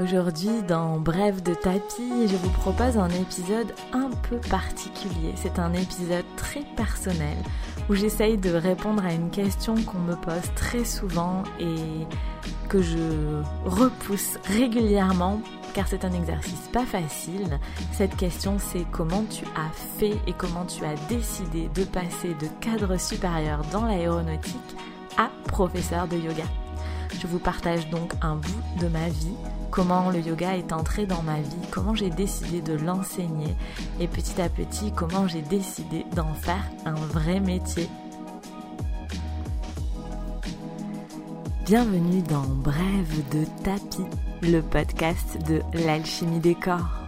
Aujourd'hui, 0.00 0.62
dans 0.66 0.98
Bref 0.98 1.42
de 1.42 1.52
tapis, 1.52 2.26
je 2.26 2.36
vous 2.36 2.48
propose 2.48 2.96
un 2.96 3.10
épisode 3.10 3.74
un 3.92 4.08
peu 4.30 4.38
particulier. 4.48 5.34
C'est 5.34 5.58
un 5.58 5.74
épisode 5.74 6.24
très 6.36 6.62
personnel 6.74 7.36
où 7.90 7.94
j'essaye 7.94 8.38
de 8.38 8.50
répondre 8.50 9.04
à 9.04 9.12
une 9.12 9.30
question 9.30 9.74
qu'on 9.74 9.98
me 9.98 10.14
pose 10.14 10.54
très 10.56 10.86
souvent 10.86 11.42
et 11.58 12.06
que 12.70 12.80
je 12.80 13.42
repousse 13.66 14.38
régulièrement 14.44 15.42
car 15.74 15.86
c'est 15.86 16.06
un 16.06 16.12
exercice 16.12 16.68
pas 16.72 16.86
facile. 16.86 17.58
Cette 17.92 18.16
question 18.16 18.56
c'est 18.58 18.86
comment 18.90 19.24
tu 19.24 19.44
as 19.54 19.70
fait 19.98 20.16
et 20.26 20.32
comment 20.32 20.64
tu 20.64 20.82
as 20.82 20.94
décidé 21.10 21.68
de 21.74 21.84
passer 21.84 22.34
de 22.40 22.46
cadre 22.60 22.98
supérieur 22.98 23.60
dans 23.70 23.84
l'aéronautique 23.84 24.76
à 25.18 25.28
professeur 25.46 26.08
de 26.08 26.16
yoga. 26.16 26.44
Je 27.20 27.26
vous 27.26 27.38
partage 27.38 27.90
donc 27.90 28.12
un 28.22 28.36
bout 28.36 28.80
de 28.80 28.88
ma 28.88 29.08
vie, 29.08 29.36
comment 29.70 30.10
le 30.10 30.20
yoga 30.20 30.56
est 30.56 30.72
entré 30.72 31.06
dans 31.06 31.22
ma 31.22 31.40
vie, 31.40 31.68
comment 31.70 31.94
j'ai 31.94 32.10
décidé 32.10 32.60
de 32.60 32.74
l'enseigner 32.74 33.54
et 34.00 34.08
petit 34.08 34.40
à 34.40 34.48
petit 34.48 34.92
comment 34.92 35.28
j'ai 35.28 35.42
décidé 35.42 36.04
d'en 36.14 36.34
faire 36.34 36.64
un 36.84 36.94
vrai 36.94 37.40
métier. 37.40 37.88
Bienvenue 41.64 42.22
dans 42.22 42.42
Brève 42.42 43.28
de 43.30 43.44
tapis, 43.62 44.06
le 44.42 44.60
podcast 44.60 45.38
de 45.46 45.62
l'alchimie 45.84 46.40
des 46.40 46.56
corps. 46.56 47.06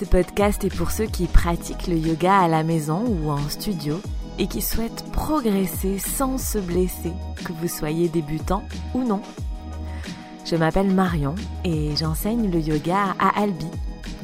Ce 0.00 0.06
podcast 0.06 0.64
est 0.64 0.74
pour 0.74 0.90
ceux 0.90 1.06
qui 1.06 1.26
pratiquent 1.26 1.88
le 1.88 1.98
yoga 1.98 2.38
à 2.38 2.48
la 2.48 2.62
maison 2.62 3.04
ou 3.06 3.30
en 3.30 3.48
studio 3.48 4.00
et 4.38 4.46
qui 4.46 4.62
souhaitent 4.62 5.04
progresser 5.12 5.98
sans 5.98 6.38
se 6.38 6.58
blesser, 6.58 7.12
que 7.44 7.52
vous 7.52 7.68
soyez 7.68 8.08
débutant 8.08 8.64
ou 8.94 9.04
non. 9.04 9.20
Je 10.44 10.56
m'appelle 10.56 10.92
Marion 10.92 11.34
et 11.64 11.96
j'enseigne 11.96 12.50
le 12.50 12.60
yoga 12.60 13.14
à 13.18 13.40
Albi, 13.40 13.66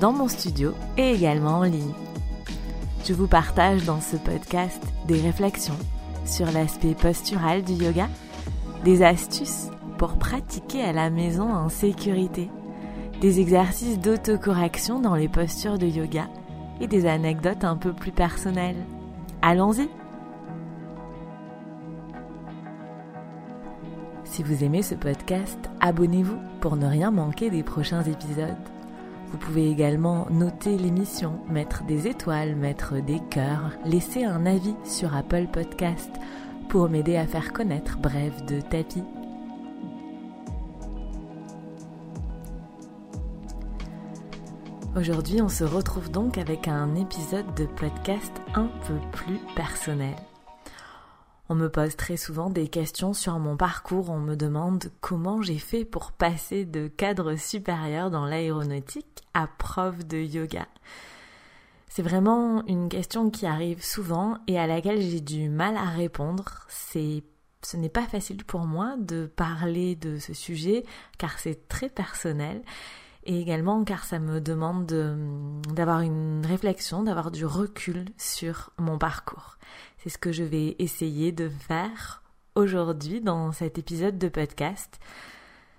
dans 0.00 0.12
mon 0.12 0.28
studio 0.28 0.74
et 0.98 1.12
également 1.12 1.60
en 1.60 1.62
ligne. 1.62 1.94
Je 3.06 3.14
vous 3.14 3.26
partage 3.26 3.84
dans 3.84 4.02
ce 4.02 4.16
podcast 4.16 4.82
des 5.08 5.18
réflexions 5.18 5.78
sur 6.26 6.50
l'aspect 6.52 6.94
postural 6.94 7.62
du 7.62 7.72
yoga, 7.72 8.06
des 8.84 9.02
astuces 9.02 9.68
pour 9.96 10.18
pratiquer 10.18 10.82
à 10.82 10.92
la 10.92 11.08
maison 11.08 11.50
en 11.50 11.70
sécurité, 11.70 12.50
des 13.22 13.40
exercices 13.40 13.98
d'autocorrection 13.98 15.00
dans 15.00 15.14
les 15.14 15.28
postures 15.28 15.78
de 15.78 15.86
yoga 15.86 16.28
et 16.82 16.86
des 16.86 17.06
anecdotes 17.06 17.64
un 17.64 17.76
peu 17.76 17.94
plus 17.94 18.12
personnelles. 18.12 18.84
Allons-y 19.40 19.88
Si 24.40 24.46
vous 24.46 24.64
aimez 24.64 24.82
ce 24.82 24.94
podcast, 24.94 25.58
abonnez-vous 25.80 26.38
pour 26.62 26.74
ne 26.74 26.86
rien 26.86 27.10
manquer 27.10 27.50
des 27.50 27.62
prochains 27.62 28.02
épisodes. 28.04 28.56
Vous 29.30 29.36
pouvez 29.36 29.68
également 29.68 30.26
noter 30.30 30.78
l'émission, 30.78 31.40
mettre 31.50 31.84
des 31.84 32.08
étoiles, 32.08 32.56
mettre 32.56 33.02
des 33.02 33.20
cœurs, 33.28 33.72
laisser 33.84 34.24
un 34.24 34.46
avis 34.46 34.74
sur 34.82 35.14
Apple 35.14 35.46
Podcast 35.52 36.10
pour 36.70 36.88
m'aider 36.88 37.18
à 37.18 37.26
faire 37.26 37.52
connaître 37.52 37.98
Bref 37.98 38.46
de 38.46 38.62
Tapis. 38.62 39.04
Aujourd'hui, 44.96 45.42
on 45.42 45.50
se 45.50 45.64
retrouve 45.64 46.10
donc 46.10 46.38
avec 46.38 46.66
un 46.66 46.94
épisode 46.94 47.54
de 47.56 47.66
podcast 47.66 48.32
un 48.54 48.70
peu 48.86 48.96
plus 49.12 49.38
personnel. 49.54 50.16
On 51.52 51.56
me 51.56 51.68
pose 51.68 51.96
très 51.96 52.16
souvent 52.16 52.48
des 52.48 52.68
questions 52.68 53.12
sur 53.12 53.40
mon 53.40 53.56
parcours, 53.56 54.08
on 54.08 54.20
me 54.20 54.36
demande 54.36 54.84
comment 55.00 55.42
j'ai 55.42 55.58
fait 55.58 55.84
pour 55.84 56.12
passer 56.12 56.64
de 56.64 56.86
cadre 56.86 57.34
supérieur 57.34 58.08
dans 58.08 58.24
l'aéronautique 58.24 59.24
à 59.34 59.48
prof 59.48 60.06
de 60.06 60.18
yoga. 60.18 60.68
C'est 61.88 62.02
vraiment 62.02 62.64
une 62.68 62.88
question 62.88 63.30
qui 63.30 63.46
arrive 63.46 63.84
souvent 63.84 64.38
et 64.46 64.60
à 64.60 64.68
laquelle 64.68 65.00
j'ai 65.00 65.20
du 65.20 65.48
mal 65.48 65.76
à 65.76 65.86
répondre. 65.86 66.66
C'est 66.68 67.24
ce 67.62 67.76
n'est 67.76 67.88
pas 67.88 68.06
facile 68.06 68.44
pour 68.44 68.60
moi 68.60 68.94
de 69.00 69.26
parler 69.26 69.96
de 69.96 70.18
ce 70.18 70.34
sujet 70.34 70.84
car 71.18 71.40
c'est 71.40 71.66
très 71.66 71.88
personnel 71.88 72.62
et 73.24 73.40
également 73.40 73.82
car 73.82 74.04
ça 74.04 74.20
me 74.20 74.40
demande 74.40 74.86
d'avoir 75.74 76.00
une 76.02 76.46
réflexion, 76.46 77.02
d'avoir 77.02 77.32
du 77.32 77.44
recul 77.44 78.04
sur 78.16 78.70
mon 78.78 78.98
parcours. 78.98 79.58
C'est 80.02 80.08
ce 80.08 80.16
que 80.16 80.32
je 80.32 80.44
vais 80.44 80.76
essayer 80.78 81.30
de 81.30 81.50
faire 81.50 82.22
aujourd'hui 82.54 83.20
dans 83.20 83.52
cet 83.52 83.76
épisode 83.76 84.16
de 84.16 84.30
podcast. 84.30 84.98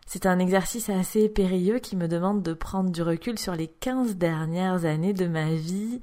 C'est 0.05 0.27
un 0.27 0.37
exercice 0.37 0.89
assez 0.89 1.27
périlleux 1.27 1.79
qui 1.79 1.95
me 1.95 2.07
demande 2.07 2.43
de 2.43 2.53
prendre 2.53 2.91
du 2.91 3.01
recul 3.01 3.39
sur 3.39 3.55
les 3.55 3.67
15 3.67 4.17
dernières 4.17 4.85
années 4.85 5.13
de 5.13 5.25
ma 5.25 5.49
vie. 5.55 6.01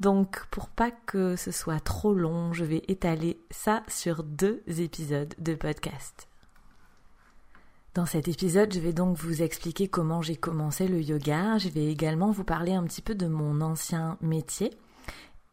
Donc 0.00 0.46
pour 0.50 0.70
pas 0.70 0.90
que 0.90 1.36
ce 1.36 1.50
soit 1.50 1.80
trop 1.80 2.14
long, 2.14 2.54
je 2.54 2.64
vais 2.64 2.84
étaler 2.88 3.38
ça 3.50 3.82
sur 3.86 4.22
deux 4.22 4.62
épisodes 4.66 5.34
de 5.38 5.54
podcast. 5.54 6.26
Dans 7.92 8.06
cet 8.06 8.28
épisode, 8.28 8.72
je 8.72 8.80
vais 8.80 8.94
donc 8.94 9.18
vous 9.18 9.42
expliquer 9.42 9.88
comment 9.88 10.22
j'ai 10.22 10.36
commencé 10.36 10.88
le 10.88 11.02
yoga. 11.02 11.58
Je 11.58 11.68
vais 11.68 11.84
également 11.88 12.30
vous 12.30 12.44
parler 12.44 12.72
un 12.72 12.84
petit 12.84 13.02
peu 13.02 13.14
de 13.14 13.26
mon 13.26 13.60
ancien 13.60 14.16
métier 14.22 14.70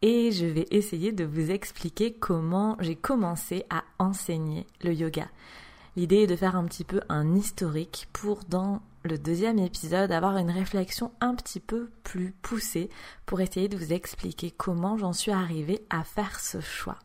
et 0.02 0.32
je 0.32 0.46
vais 0.46 0.68
essayer 0.72 1.12
de 1.12 1.24
vous 1.24 1.52
expliquer 1.52 2.14
comment 2.14 2.78
j'ai 2.80 2.96
commencé 2.96 3.66
à 3.70 3.84
enseigner 4.00 4.68
le 4.84 4.94
yoga. 4.94 5.28
L'idée 5.96 6.24
est 6.24 6.28
de 6.28 6.36
faire 6.36 6.56
un 6.56 6.66
petit 6.66 6.84
peu 6.84 7.00
un 7.08 7.36
historique 7.36 8.08
pour 8.12 8.44
dans 8.50 8.82
le 9.04 9.18
deuxième 9.18 9.60
épisode 9.60 10.12
avoir 10.12 10.38
une 10.38 10.52
réflexion 10.52 11.12
un 11.22 11.36
petit 11.36 11.60
peu 11.60 11.90
plus 12.04 12.34
poussée 12.42 12.90
pour 13.26 13.40
essayer 13.40 13.70
de 13.70 13.78
vous 13.78 13.94
expliquer 13.94 14.52
comment 14.52 14.98
j'en 14.98 15.14
suis 15.14 15.32
arrivée 15.32 15.86
à 15.90 16.04
faire 16.04 16.40
ce 16.40 16.60
choix. 16.60 17.00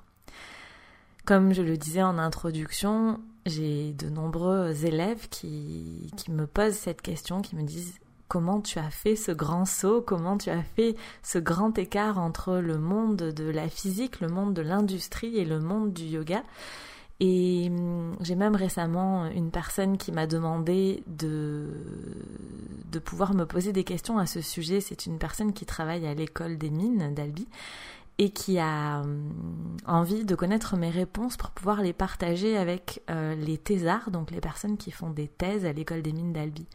Comme 1.24 1.52
je 1.52 1.62
le 1.62 1.76
disais 1.76 2.02
en 2.02 2.18
introduction, 2.18 3.20
j'ai 3.46 3.92
de 3.92 4.08
nombreux 4.08 4.84
élèves 4.84 5.28
qui, 5.28 6.10
qui 6.16 6.30
me 6.32 6.46
posent 6.46 6.74
cette 6.74 7.02
question, 7.02 7.42
qui 7.42 7.54
me 7.54 7.62
disent 7.62 8.00
comment 8.30 8.60
tu 8.60 8.78
as 8.78 8.90
fait 8.90 9.16
ce 9.16 9.32
grand 9.32 9.64
saut, 9.64 10.00
comment 10.00 10.38
tu 10.38 10.50
as 10.50 10.62
fait 10.62 10.94
ce 11.24 11.38
grand 11.38 11.76
écart 11.76 12.16
entre 12.18 12.58
le 12.58 12.78
monde 12.78 13.16
de 13.16 13.50
la 13.50 13.68
physique, 13.68 14.20
le 14.20 14.28
monde 14.28 14.54
de 14.54 14.62
l'industrie 14.62 15.36
et 15.36 15.44
le 15.44 15.58
monde 15.58 15.92
du 15.92 16.04
yoga. 16.04 16.44
Et 17.18 17.66
hum, 17.68 18.16
j'ai 18.20 18.36
même 18.36 18.54
récemment 18.54 19.26
une 19.26 19.50
personne 19.50 19.98
qui 19.98 20.12
m'a 20.12 20.28
demandé 20.28 21.02
de, 21.08 21.66
de 22.92 22.98
pouvoir 23.00 23.34
me 23.34 23.44
poser 23.44 23.72
des 23.72 23.84
questions 23.84 24.16
à 24.16 24.26
ce 24.26 24.40
sujet. 24.40 24.80
C'est 24.80 25.06
une 25.06 25.18
personne 25.18 25.52
qui 25.52 25.66
travaille 25.66 26.06
à 26.06 26.14
l'école 26.14 26.56
des 26.56 26.70
mines 26.70 27.12
d'Albi 27.12 27.48
et 28.20 28.28
qui 28.28 28.58
a 28.58 29.00
euh, 29.00 29.18
envie 29.86 30.26
de 30.26 30.34
connaître 30.34 30.76
mes 30.76 30.90
réponses 30.90 31.38
pour 31.38 31.52
pouvoir 31.52 31.80
les 31.80 31.94
partager 31.94 32.58
avec 32.58 33.02
euh, 33.08 33.34
les 33.34 33.56
thésards, 33.56 34.10
donc 34.10 34.30
les 34.30 34.42
personnes 34.42 34.76
qui 34.76 34.90
font 34.90 35.08
des 35.08 35.26
thèses 35.26 35.64
à 35.64 35.72
l'école 35.72 36.02
des 36.02 36.12
mines 36.12 36.34
d'Albi. 36.34 36.66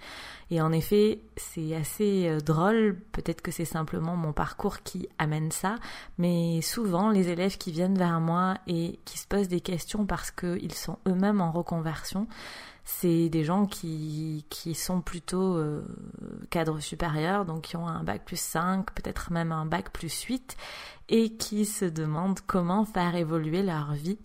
Et 0.50 0.59
en 0.59 0.72
effet, 0.72 1.22
c'est 1.38 1.75
assez 1.75 2.28
euh, 2.28 2.39
drôle, 2.39 3.00
peut-être 3.11 3.44
que 3.44 3.51
c'est 3.51 3.63
simplement 3.63 4.16
mon 4.16 4.33
parcours 4.33 4.81
qui 4.81 5.07
amène 5.19 5.51
ça, 5.51 5.75
mais 6.17 6.61
souvent 6.63 7.11
les 7.11 7.29
élèves 7.29 7.59
qui 7.59 7.72
viennent 7.72 7.97
vers 8.00 8.19
moi 8.19 8.56
et 8.66 9.00
qui 9.06 9.19
se 9.19 9.27
posent 9.27 9.47
des 9.47 9.62
questions 9.62 10.07
parce 10.07 10.31
qu'ils 10.31 10.73
sont 10.73 10.97
eux-mêmes 11.07 11.41
en 11.41 11.51
reconversion, 11.51 12.27
c'est 12.85 13.29
des 13.29 13.44
gens 13.44 13.66
qui, 13.66 14.46
qui 14.50 14.75
sont 14.75 15.01
plutôt 15.01 15.57
euh, 15.57 15.84
cadre 16.51 16.79
supérieur, 16.79 17.44
donc 17.44 17.63
qui 17.63 17.78
ont 17.78 17.88
un 17.88 18.03
bac 18.03 18.23
plus 18.23 18.40
5, 18.40 18.91
peut-être 18.91 19.31
même 19.31 19.51
un 19.51 19.66
bac 19.66 19.91
plus 19.91 20.22
8, 20.22 20.56
et 21.09 21.35
qui 21.35 21.66
se 21.66 21.85
demandent 21.85 22.40
comment 22.45 22.85
faire 22.85 23.16
évoluer 23.16 23.63
leur 23.63 23.94
vie 23.94 24.19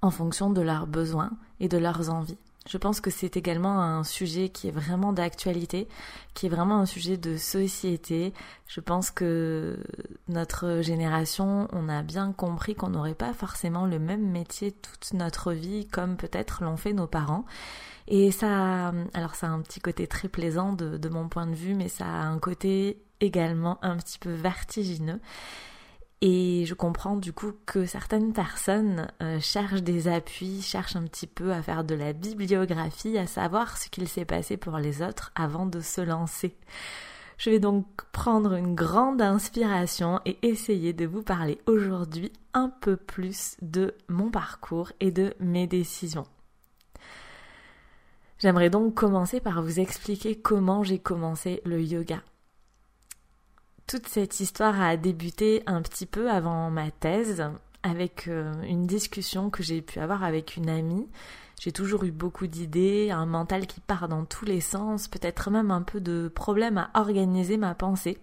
en 0.00 0.10
fonction 0.10 0.50
de 0.50 0.60
leurs 0.60 0.86
besoins 0.86 1.32
et 1.58 1.68
de 1.68 1.76
leurs 1.76 2.08
envies. 2.10 2.38
Je 2.66 2.78
pense 2.78 3.02
que 3.02 3.10
c'est 3.10 3.36
également 3.36 3.82
un 3.82 4.04
sujet 4.04 4.48
qui 4.48 4.68
est 4.68 4.70
vraiment 4.70 5.12
d'actualité, 5.12 5.86
qui 6.32 6.46
est 6.46 6.48
vraiment 6.48 6.78
un 6.78 6.86
sujet 6.86 7.18
de 7.18 7.36
société. 7.36 8.32
Je 8.66 8.80
pense 8.80 9.10
que 9.10 9.78
notre 10.28 10.80
génération, 10.80 11.68
on 11.72 11.90
a 11.90 12.02
bien 12.02 12.32
compris 12.32 12.74
qu'on 12.74 12.88
n'aurait 12.88 13.14
pas 13.14 13.34
forcément 13.34 13.84
le 13.84 13.98
même 13.98 14.30
métier 14.30 14.72
toute 14.72 15.12
notre 15.12 15.52
vie 15.52 15.86
comme 15.88 16.16
peut-être 16.16 16.64
l'ont 16.64 16.78
fait 16.78 16.94
nos 16.94 17.06
parents. 17.06 17.44
Et 18.08 18.30
ça, 18.30 18.92
alors 19.12 19.34
ça 19.34 19.48
a 19.48 19.50
un 19.50 19.60
petit 19.60 19.80
côté 19.80 20.06
très 20.06 20.28
plaisant 20.28 20.72
de, 20.72 20.96
de 20.96 21.08
mon 21.10 21.28
point 21.28 21.46
de 21.46 21.54
vue, 21.54 21.74
mais 21.74 21.88
ça 21.88 22.06
a 22.06 22.24
un 22.24 22.38
côté 22.38 23.02
également 23.20 23.78
un 23.82 23.98
petit 23.98 24.18
peu 24.18 24.32
vertigineux. 24.32 25.20
Et 26.20 26.64
je 26.66 26.74
comprends 26.74 27.16
du 27.16 27.32
coup 27.32 27.52
que 27.66 27.84
certaines 27.84 28.32
personnes 28.32 29.08
euh, 29.22 29.38
cherchent 29.40 29.82
des 29.82 30.08
appuis, 30.08 30.62
cherchent 30.62 30.96
un 30.96 31.04
petit 31.04 31.26
peu 31.26 31.52
à 31.52 31.60
faire 31.60 31.84
de 31.84 31.94
la 31.94 32.12
bibliographie, 32.12 33.18
à 33.18 33.26
savoir 33.26 33.76
ce 33.76 33.88
qu'il 33.88 34.08
s'est 34.08 34.24
passé 34.24 34.56
pour 34.56 34.78
les 34.78 35.02
autres 35.02 35.32
avant 35.34 35.66
de 35.66 35.80
se 35.80 36.00
lancer. 36.00 36.56
Je 37.36 37.50
vais 37.50 37.58
donc 37.58 37.86
prendre 38.12 38.54
une 38.54 38.74
grande 38.74 39.20
inspiration 39.20 40.20
et 40.24 40.38
essayer 40.42 40.92
de 40.92 41.04
vous 41.04 41.22
parler 41.22 41.60
aujourd'hui 41.66 42.32
un 42.54 42.68
peu 42.68 42.96
plus 42.96 43.56
de 43.60 43.94
mon 44.08 44.30
parcours 44.30 44.92
et 45.00 45.10
de 45.10 45.34
mes 45.40 45.66
décisions. 45.66 46.26
J'aimerais 48.38 48.70
donc 48.70 48.94
commencer 48.94 49.40
par 49.40 49.62
vous 49.62 49.80
expliquer 49.80 50.36
comment 50.36 50.82
j'ai 50.82 50.98
commencé 50.98 51.60
le 51.64 51.82
yoga. 51.82 52.22
Toute 53.86 54.08
cette 54.08 54.40
histoire 54.40 54.80
a 54.80 54.96
débuté 54.96 55.62
un 55.66 55.82
petit 55.82 56.06
peu 56.06 56.30
avant 56.30 56.70
ma 56.70 56.90
thèse 56.90 57.44
avec 57.82 58.28
euh, 58.28 58.52
une 58.62 58.86
discussion 58.86 59.50
que 59.50 59.62
j'ai 59.62 59.82
pu 59.82 59.98
avoir 59.98 60.24
avec 60.24 60.56
une 60.56 60.70
amie. 60.70 61.06
J'ai 61.60 61.70
toujours 61.70 62.04
eu 62.04 62.10
beaucoup 62.10 62.46
d'idées, 62.46 63.10
un 63.10 63.26
mental 63.26 63.66
qui 63.66 63.80
part 63.80 64.08
dans 64.08 64.24
tous 64.24 64.46
les 64.46 64.62
sens, 64.62 65.06
peut-être 65.06 65.50
même 65.50 65.70
un 65.70 65.82
peu 65.82 66.00
de 66.00 66.32
problème 66.34 66.78
à 66.78 66.90
organiser 66.94 67.58
ma 67.58 67.74
pensée. 67.74 68.18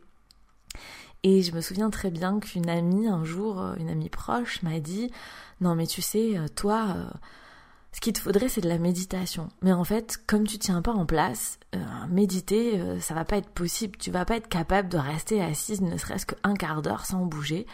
Et 1.23 1.43
je 1.43 1.53
me 1.53 1.61
souviens 1.61 1.91
très 1.91 2.09
bien 2.09 2.39
qu'une 2.39 2.69
amie, 2.69 3.07
un 3.07 3.23
jour, 3.23 3.61
euh, 3.61 3.75
une 3.77 3.89
amie 3.89 4.09
proche, 4.09 4.63
m'a 4.63 4.79
dit 4.79 5.11
Non, 5.61 5.75
mais 5.75 5.85
tu 5.85 6.01
sais, 6.01 6.39
euh, 6.39 6.47
toi, 6.47 6.95
ce 7.93 7.99
qu'il 7.99 8.13
te 8.13 8.19
faudrait, 8.19 8.47
c'est 8.47 8.61
de 8.61 8.69
la 8.69 8.77
méditation. 8.77 9.49
Mais 9.61 9.73
en 9.73 9.83
fait, 9.83 10.17
comme 10.25 10.47
tu 10.47 10.57
tiens 10.57 10.81
pas 10.81 10.93
en 10.93 11.05
place, 11.05 11.59
méditer, 12.09 12.81
ça 12.99 13.13
va 13.13 13.25
pas 13.25 13.37
être 13.37 13.49
possible. 13.49 13.97
Tu 13.97 14.11
vas 14.11 14.23
pas 14.23 14.37
être 14.37 14.47
capable 14.47 14.87
de 14.87 14.97
rester 14.97 15.43
assise 15.43 15.81
ne 15.81 15.97
serait-ce 15.97 16.25
qu'un 16.25 16.53
quart 16.53 16.81
d'heure 16.81 17.05
sans 17.05 17.25
bouger 17.25 17.67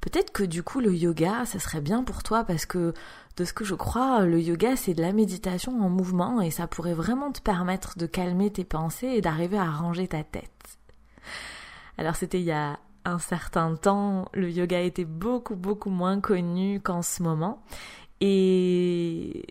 peut-être 0.00 0.32
que 0.32 0.42
du 0.42 0.62
coup 0.62 0.80
le 0.80 0.94
yoga, 0.94 1.44
ça 1.44 1.58
serait 1.58 1.80
bien 1.80 2.02
pour 2.02 2.22
toi 2.22 2.44
parce 2.44 2.66
que 2.66 2.94
de 3.36 3.44
ce 3.44 3.52
que 3.52 3.64
je 3.64 3.74
crois, 3.74 4.24
le 4.24 4.40
yoga 4.40 4.76
c'est 4.76 4.94
de 4.94 5.02
la 5.02 5.12
méditation 5.12 5.80
en 5.80 5.88
mouvement 5.88 6.40
et 6.40 6.50
ça 6.50 6.66
pourrait 6.66 6.94
vraiment 6.94 7.32
te 7.32 7.40
permettre 7.40 7.98
de 7.98 8.06
calmer 8.06 8.50
tes 8.50 8.64
pensées 8.64 9.08
et 9.08 9.20
d'arriver 9.20 9.58
à 9.58 9.70
ranger 9.70 10.08
ta 10.08 10.24
tête. 10.24 10.78
Alors 11.98 12.16
c'était 12.16 12.40
il 12.40 12.46
y 12.46 12.52
a 12.52 12.78
un 13.04 13.18
certain 13.18 13.74
temps, 13.76 14.28
le 14.32 14.50
yoga 14.50 14.80
était 14.80 15.04
beaucoup 15.04 15.56
beaucoup 15.56 15.90
moins 15.90 16.20
connu 16.20 16.80
qu'en 16.80 17.02
ce 17.02 17.22
moment 17.22 17.62
et 18.20 19.46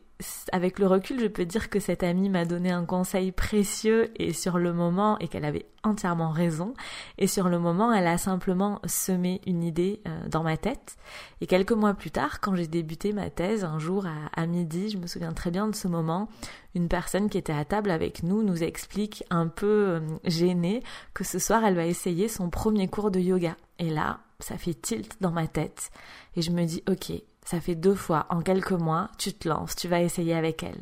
avec 0.52 0.80
le 0.80 0.88
recul, 0.88 1.20
je 1.20 1.28
peux 1.28 1.46
dire 1.46 1.70
que 1.70 1.80
cette 1.80 2.04
amie 2.04 2.30
m'a 2.30 2.46
donné 2.46 2.72
un 2.72 2.86
conseil 2.86 3.32
précieux 3.32 4.12
et 4.22 4.34
sur 4.34 4.58
le 4.58 4.74
moment, 4.74 5.18
et 5.20 5.28
qu'elle 5.28 5.46
avait 5.46 5.66
entièrement 5.84 6.32
raison, 6.32 6.74
et 7.18 7.28
sur 7.28 7.48
le 7.48 7.58
moment, 7.58 7.94
elle 7.94 8.08
a 8.08 8.18
simplement 8.18 8.82
semé 8.86 9.40
une 9.48 9.64
idée 9.64 10.02
euh, 10.08 10.28
dans 10.28 10.44
ma 10.44 10.58
tête. 10.58 10.98
Et 11.40 11.48
quelques 11.48 11.72
mois 11.72 11.94
plus 11.94 12.12
tard, 12.12 12.42
quand 12.42 12.56
j'ai 12.56 12.68
débuté 12.68 13.14
ma 13.14 13.30
thèse, 13.30 13.64
un 13.64 13.80
jour 13.80 14.06
à, 14.36 14.46
midi, 14.46 14.90
je 14.90 14.98
me 14.98 15.08
souviens 15.08 15.34
très 15.34 15.52
bien 15.52 15.68
de 15.68 15.76
ce 15.76 15.88
moment, 15.88 16.28
une 16.76 16.90
personne 16.90 17.30
qui 17.30 17.38
était 17.38 17.54
à 17.54 17.64
table 17.64 17.92
avec 17.92 18.24
nous 18.24 18.44
nous 18.44 18.62
explique 18.64 19.24
un 19.30 19.48
peu 19.48 19.66
euh, 19.88 20.00
gênée 20.26 20.84
que 21.14 21.24
ce 21.24 21.40
soir, 21.40 21.64
elle 21.64 21.76
va 21.76 21.86
essayer 21.86 22.28
son 22.28 22.50
premier 22.50 22.88
cours 22.88 23.12
de 23.12 23.20
yoga. 23.20 23.56
Et 23.80 23.90
là, 23.90 24.20
ça 24.40 24.58
fait 24.58 24.74
tilt 24.74 25.22
dans 25.22 25.32
ma 25.32 25.48
tête. 25.48 25.92
Et 26.36 26.42
je 26.42 26.52
me 26.52 26.66
dis, 26.66 26.84
ok, 26.90 27.14
ça 27.46 27.60
fait 27.60 27.76
deux 27.76 27.96
fois 27.96 28.26
en 28.30 28.42
quelques 28.42 28.72
mois, 28.72 29.10
tu 29.18 29.34
te 29.34 29.48
lances, 29.48 29.76
tu 29.76 29.88
vas 29.88 30.02
essayer 30.02 30.36
avec 30.36 30.64
elle. 30.64 30.82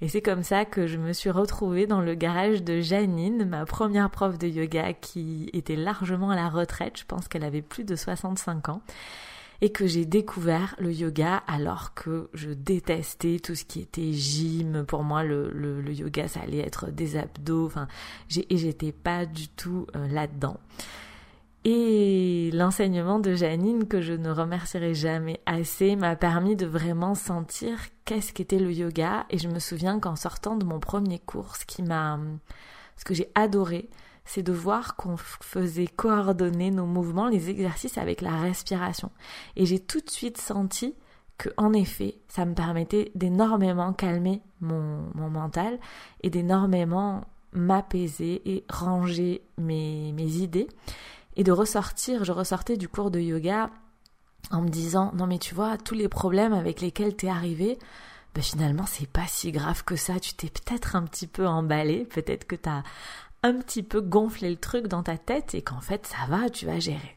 Et 0.00 0.08
c'est 0.08 0.22
comme 0.22 0.42
ça 0.42 0.64
que 0.64 0.86
je 0.86 0.96
me 0.96 1.12
suis 1.12 1.30
retrouvée 1.30 1.86
dans 1.86 2.00
le 2.00 2.14
garage 2.14 2.62
de 2.62 2.80
Janine, 2.80 3.44
ma 3.44 3.66
première 3.66 4.10
prof 4.10 4.38
de 4.38 4.46
yoga 4.46 4.92
qui 4.92 5.50
était 5.52 5.76
largement 5.76 6.30
à 6.30 6.36
la 6.36 6.48
retraite, 6.48 6.98
je 6.98 7.04
pense 7.04 7.28
qu'elle 7.28 7.44
avait 7.44 7.62
plus 7.62 7.84
de 7.84 7.96
65 7.96 8.68
ans, 8.68 8.82
et 9.60 9.70
que 9.70 9.86
j'ai 9.86 10.04
découvert 10.04 10.76
le 10.78 10.92
yoga 10.92 11.42
alors 11.48 11.94
que 11.94 12.30
je 12.32 12.50
détestais 12.50 13.40
tout 13.40 13.56
ce 13.56 13.64
qui 13.64 13.80
était 13.80 14.12
gym. 14.12 14.84
Pour 14.86 15.02
moi, 15.02 15.24
le, 15.24 15.82
yoga, 15.92 16.28
ça 16.28 16.40
allait 16.40 16.58
être 16.58 16.90
des 16.90 17.16
abdos, 17.16 17.66
enfin, 17.66 17.88
et 18.36 18.56
j'étais 18.56 18.92
pas 18.92 19.26
du 19.26 19.48
tout 19.48 19.86
euh, 19.96 20.06
là-dedans. 20.08 20.58
Et 21.64 22.50
l'enseignement 22.52 23.18
de 23.18 23.34
Janine, 23.34 23.88
que 23.88 24.00
je 24.00 24.12
ne 24.12 24.30
remercierai 24.30 24.94
jamais 24.94 25.40
assez, 25.44 25.96
m'a 25.96 26.14
permis 26.14 26.56
de 26.56 26.66
vraiment 26.66 27.14
sentir 27.14 27.78
qu'est-ce 28.04 28.32
qu'était 28.32 28.58
le 28.58 28.72
yoga. 28.72 29.26
Et 29.30 29.38
je 29.38 29.48
me 29.48 29.58
souviens 29.58 29.98
qu'en 29.98 30.16
sortant 30.16 30.56
de 30.56 30.64
mon 30.64 30.78
premier 30.78 31.18
cours, 31.18 31.56
ce 31.56 31.66
qui 31.66 31.82
m'a, 31.82 32.18
ce 32.96 33.04
que 33.04 33.12
j'ai 33.12 33.30
adoré, 33.34 33.88
c'est 34.24 34.42
de 34.42 34.52
voir 34.52 34.94
qu'on 34.94 35.16
faisait 35.16 35.86
coordonner 35.86 36.70
nos 36.70 36.86
mouvements, 36.86 37.28
les 37.28 37.50
exercices 37.50 37.98
avec 37.98 38.20
la 38.20 38.36
respiration. 38.36 39.10
Et 39.56 39.66
j'ai 39.66 39.80
tout 39.80 40.00
de 40.00 40.10
suite 40.10 40.38
senti 40.38 40.94
que, 41.38 41.48
en 41.56 41.72
effet, 41.72 42.18
ça 42.28 42.44
me 42.44 42.54
permettait 42.54 43.10
d'énormément 43.14 43.92
calmer 43.92 44.42
mon, 44.60 45.02
mental 45.14 45.78
et 46.22 46.30
d'énormément 46.30 47.22
m'apaiser 47.52 48.42
et 48.44 48.64
ranger 48.68 49.42
mes 49.56 50.12
idées 50.18 50.68
et 51.38 51.44
de 51.44 51.52
ressortir, 51.52 52.24
je 52.24 52.32
ressortais 52.32 52.76
du 52.76 52.88
cours 52.88 53.12
de 53.12 53.20
yoga 53.20 53.70
en 54.50 54.60
me 54.60 54.68
disant 54.68 55.12
non 55.14 55.26
mais 55.26 55.38
tu 55.38 55.54
vois 55.54 55.78
tous 55.78 55.94
les 55.94 56.08
problèmes 56.08 56.52
avec 56.52 56.80
lesquels 56.80 57.14
t'es 57.14 57.28
arrivé 57.28 57.78
ben 58.34 58.42
finalement 58.42 58.86
c'est 58.86 59.08
pas 59.08 59.26
si 59.26 59.52
grave 59.52 59.84
que 59.84 59.96
ça. 59.96 60.18
Tu 60.18 60.34
t'es 60.34 60.48
peut-être 60.48 60.96
un 60.96 61.04
petit 61.04 61.28
peu 61.28 61.46
emballé 61.46 62.04
peut-être 62.04 62.44
que 62.44 62.56
t'as 62.56 62.82
un 63.44 63.54
petit 63.54 63.84
peu 63.84 64.00
gonflé 64.00 64.50
le 64.50 64.56
truc 64.56 64.88
dans 64.88 65.04
ta 65.04 65.16
tête 65.16 65.54
et 65.54 65.62
qu'en 65.62 65.80
fait 65.80 66.06
ça 66.06 66.26
va 66.28 66.50
tu 66.50 66.66
vas 66.66 66.80
gérer. 66.80 67.16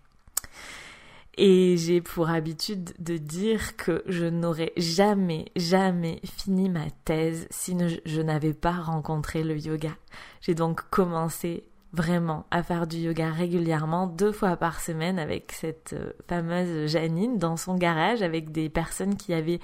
Et 1.38 1.75
j'ai 1.77 2.01
pour 2.01 2.29
habitude 2.29 2.94
de 3.00 3.18
dire 3.18 3.75
que 3.75 4.03
je 4.06 4.25
n'aurais 4.25 4.73
jamais, 4.77 5.45
jamais 5.56 6.19
fini 6.25 6.69
ma 6.69 6.91
thèse 7.06 7.47
si 7.50 7.75
je 8.06 8.21
n'avais 8.21 8.53
pas 8.53 8.73
rencontré 8.73 9.44
le 9.44 9.57
yoga. 9.57 9.95
J'ai 10.41 10.53
donc 10.53 10.81
commencé 10.89 11.63
vraiment 11.93 12.45
à 12.51 12.63
faire 12.63 12.88
du 12.88 12.97
yoga 12.97 13.29
régulièrement, 13.31 14.07
deux 14.07 14.31
fois 14.31 14.55
par 14.55 14.79
semaine 14.79 15.19
avec 15.19 15.51
cette 15.51 15.93
euh, 15.93 16.11
fameuse 16.27 16.89
Janine 16.89 17.38
dans 17.38 17.57
son 17.57 17.75
garage 17.75 18.21
avec 18.21 18.51
des 18.51 18.69
personnes 18.69 19.15
qui 19.15 19.33
avaient 19.33 19.59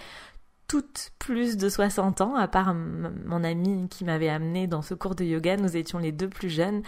toutes 0.68 1.12
plus 1.18 1.56
de 1.56 1.70
60 1.70 2.22
ans, 2.22 2.36
à 2.36 2.48
part 2.48 2.74
mon 2.74 3.44
amie 3.44 3.88
qui 3.90 4.04
m'avait 4.04 4.28
amené 4.28 4.68
dans 4.68 4.82
ce 4.82 4.94
cours 4.94 5.16
de 5.16 5.24
yoga, 5.24 5.56
nous 5.56 5.78
étions 5.78 5.98
les 5.98 6.12
deux 6.12 6.28
plus 6.28 6.50
jeunes. 6.50 6.84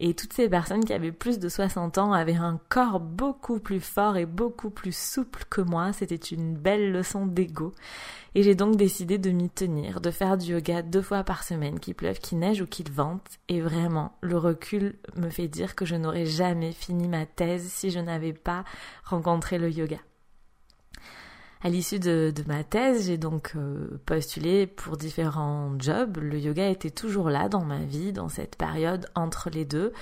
Et 0.00 0.14
toutes 0.14 0.32
ces 0.32 0.48
personnes 0.48 0.84
qui 0.84 0.92
avaient 0.92 1.12
plus 1.12 1.38
de 1.38 1.48
60 1.48 1.98
ans 1.98 2.12
avaient 2.12 2.34
un 2.34 2.58
corps 2.68 2.98
beaucoup 2.98 3.60
plus 3.60 3.78
fort 3.78 4.16
et 4.16 4.26
beaucoup 4.26 4.70
plus 4.70 4.96
souple 4.96 5.44
que 5.48 5.60
moi. 5.60 5.92
C'était 5.92 6.16
une 6.16 6.56
belle 6.56 6.90
leçon 6.90 7.26
d'ego. 7.26 7.72
Et 8.34 8.42
j'ai 8.42 8.54
donc 8.54 8.76
décidé 8.76 9.18
de 9.18 9.30
m'y 9.30 9.50
tenir, 9.50 10.00
de 10.00 10.10
faire 10.10 10.38
du 10.38 10.52
yoga 10.52 10.82
deux 10.82 11.02
fois 11.02 11.22
par 11.22 11.44
semaine, 11.44 11.78
qu'il 11.78 11.94
pleuve, 11.94 12.18
qu'il 12.18 12.38
neige 12.38 12.62
ou 12.62 12.66
qu'il 12.66 12.90
vente. 12.90 13.38
Et 13.48 13.60
vraiment, 13.60 14.16
le 14.22 14.38
recul 14.38 14.96
me 15.16 15.28
fait 15.28 15.48
dire 15.48 15.74
que 15.74 15.84
je 15.84 15.96
n'aurais 15.96 16.26
jamais 16.26 16.72
fini 16.72 17.08
ma 17.08 17.26
thèse 17.26 17.68
si 17.68 17.90
je 17.90 17.98
n'avais 17.98 18.32
pas 18.32 18.64
rencontré 19.04 19.58
le 19.58 19.70
yoga. 19.70 19.98
À 21.64 21.68
l'issue 21.68 22.00
de, 22.00 22.32
ma 22.48 22.64
thèse, 22.64 23.06
j'ai 23.06 23.18
donc 23.18 23.52
euh, 23.54 24.00
postulé 24.04 24.66
pour 24.66 24.96
différents 24.96 25.72
jobs. 25.78 26.16
Le 26.16 26.36
yoga 26.36 26.68
était 26.68 26.90
toujours 26.90 27.30
là 27.30 27.48
dans 27.48 27.64
ma 27.64 27.84
vie, 27.84 28.12
dans 28.12 28.28
cette 28.28 28.56
période 28.56 29.08
entre 29.14 29.48
les 29.48 29.64
deux, 29.64 29.92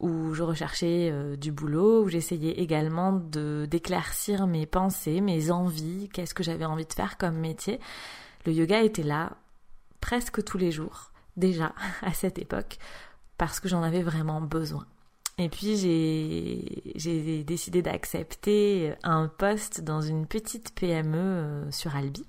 où 0.00 0.34
je 0.34 0.42
recherchais 0.42 1.10
euh, 1.10 1.36
du 1.36 1.52
boulot, 1.52 2.04
où 2.04 2.08
j'essayais 2.08 2.52
également 2.52 3.12
de 3.12 3.66
d'éclaircir 3.68 4.46
mes 4.46 4.66
pensées, 4.66 5.20
mes 5.20 5.50
envies, 5.50 6.08
qu'est-ce 6.12 6.34
que 6.34 6.42
j'avais 6.42 6.64
envie 6.64 6.86
de 6.86 6.92
faire 6.92 7.18
comme 7.18 7.36
métier. 7.36 7.80
Le 8.46 8.52
yoga 8.52 8.82
était 8.82 9.02
là 9.02 9.36
presque 10.00 10.44
tous 10.44 10.58
les 10.58 10.70
jours, 10.70 11.12
déjà 11.36 11.74
à 12.02 12.12
cette 12.12 12.38
époque, 12.38 12.78
parce 13.36 13.60
que 13.60 13.68
j'en 13.68 13.82
avais 13.82 14.02
vraiment 14.02 14.40
besoin. 14.40 14.86
Et 15.38 15.48
puis 15.48 15.76
j'ai 15.76 17.44
décidé 17.44 17.80
d'accepter 17.80 18.94
un 19.04 19.28
poste 19.28 19.82
dans 19.82 20.00
une 20.00 20.26
petite 20.26 20.74
PME 20.74 21.16
euh, 21.16 21.70
sur 21.70 21.94
Albi. 21.94 22.26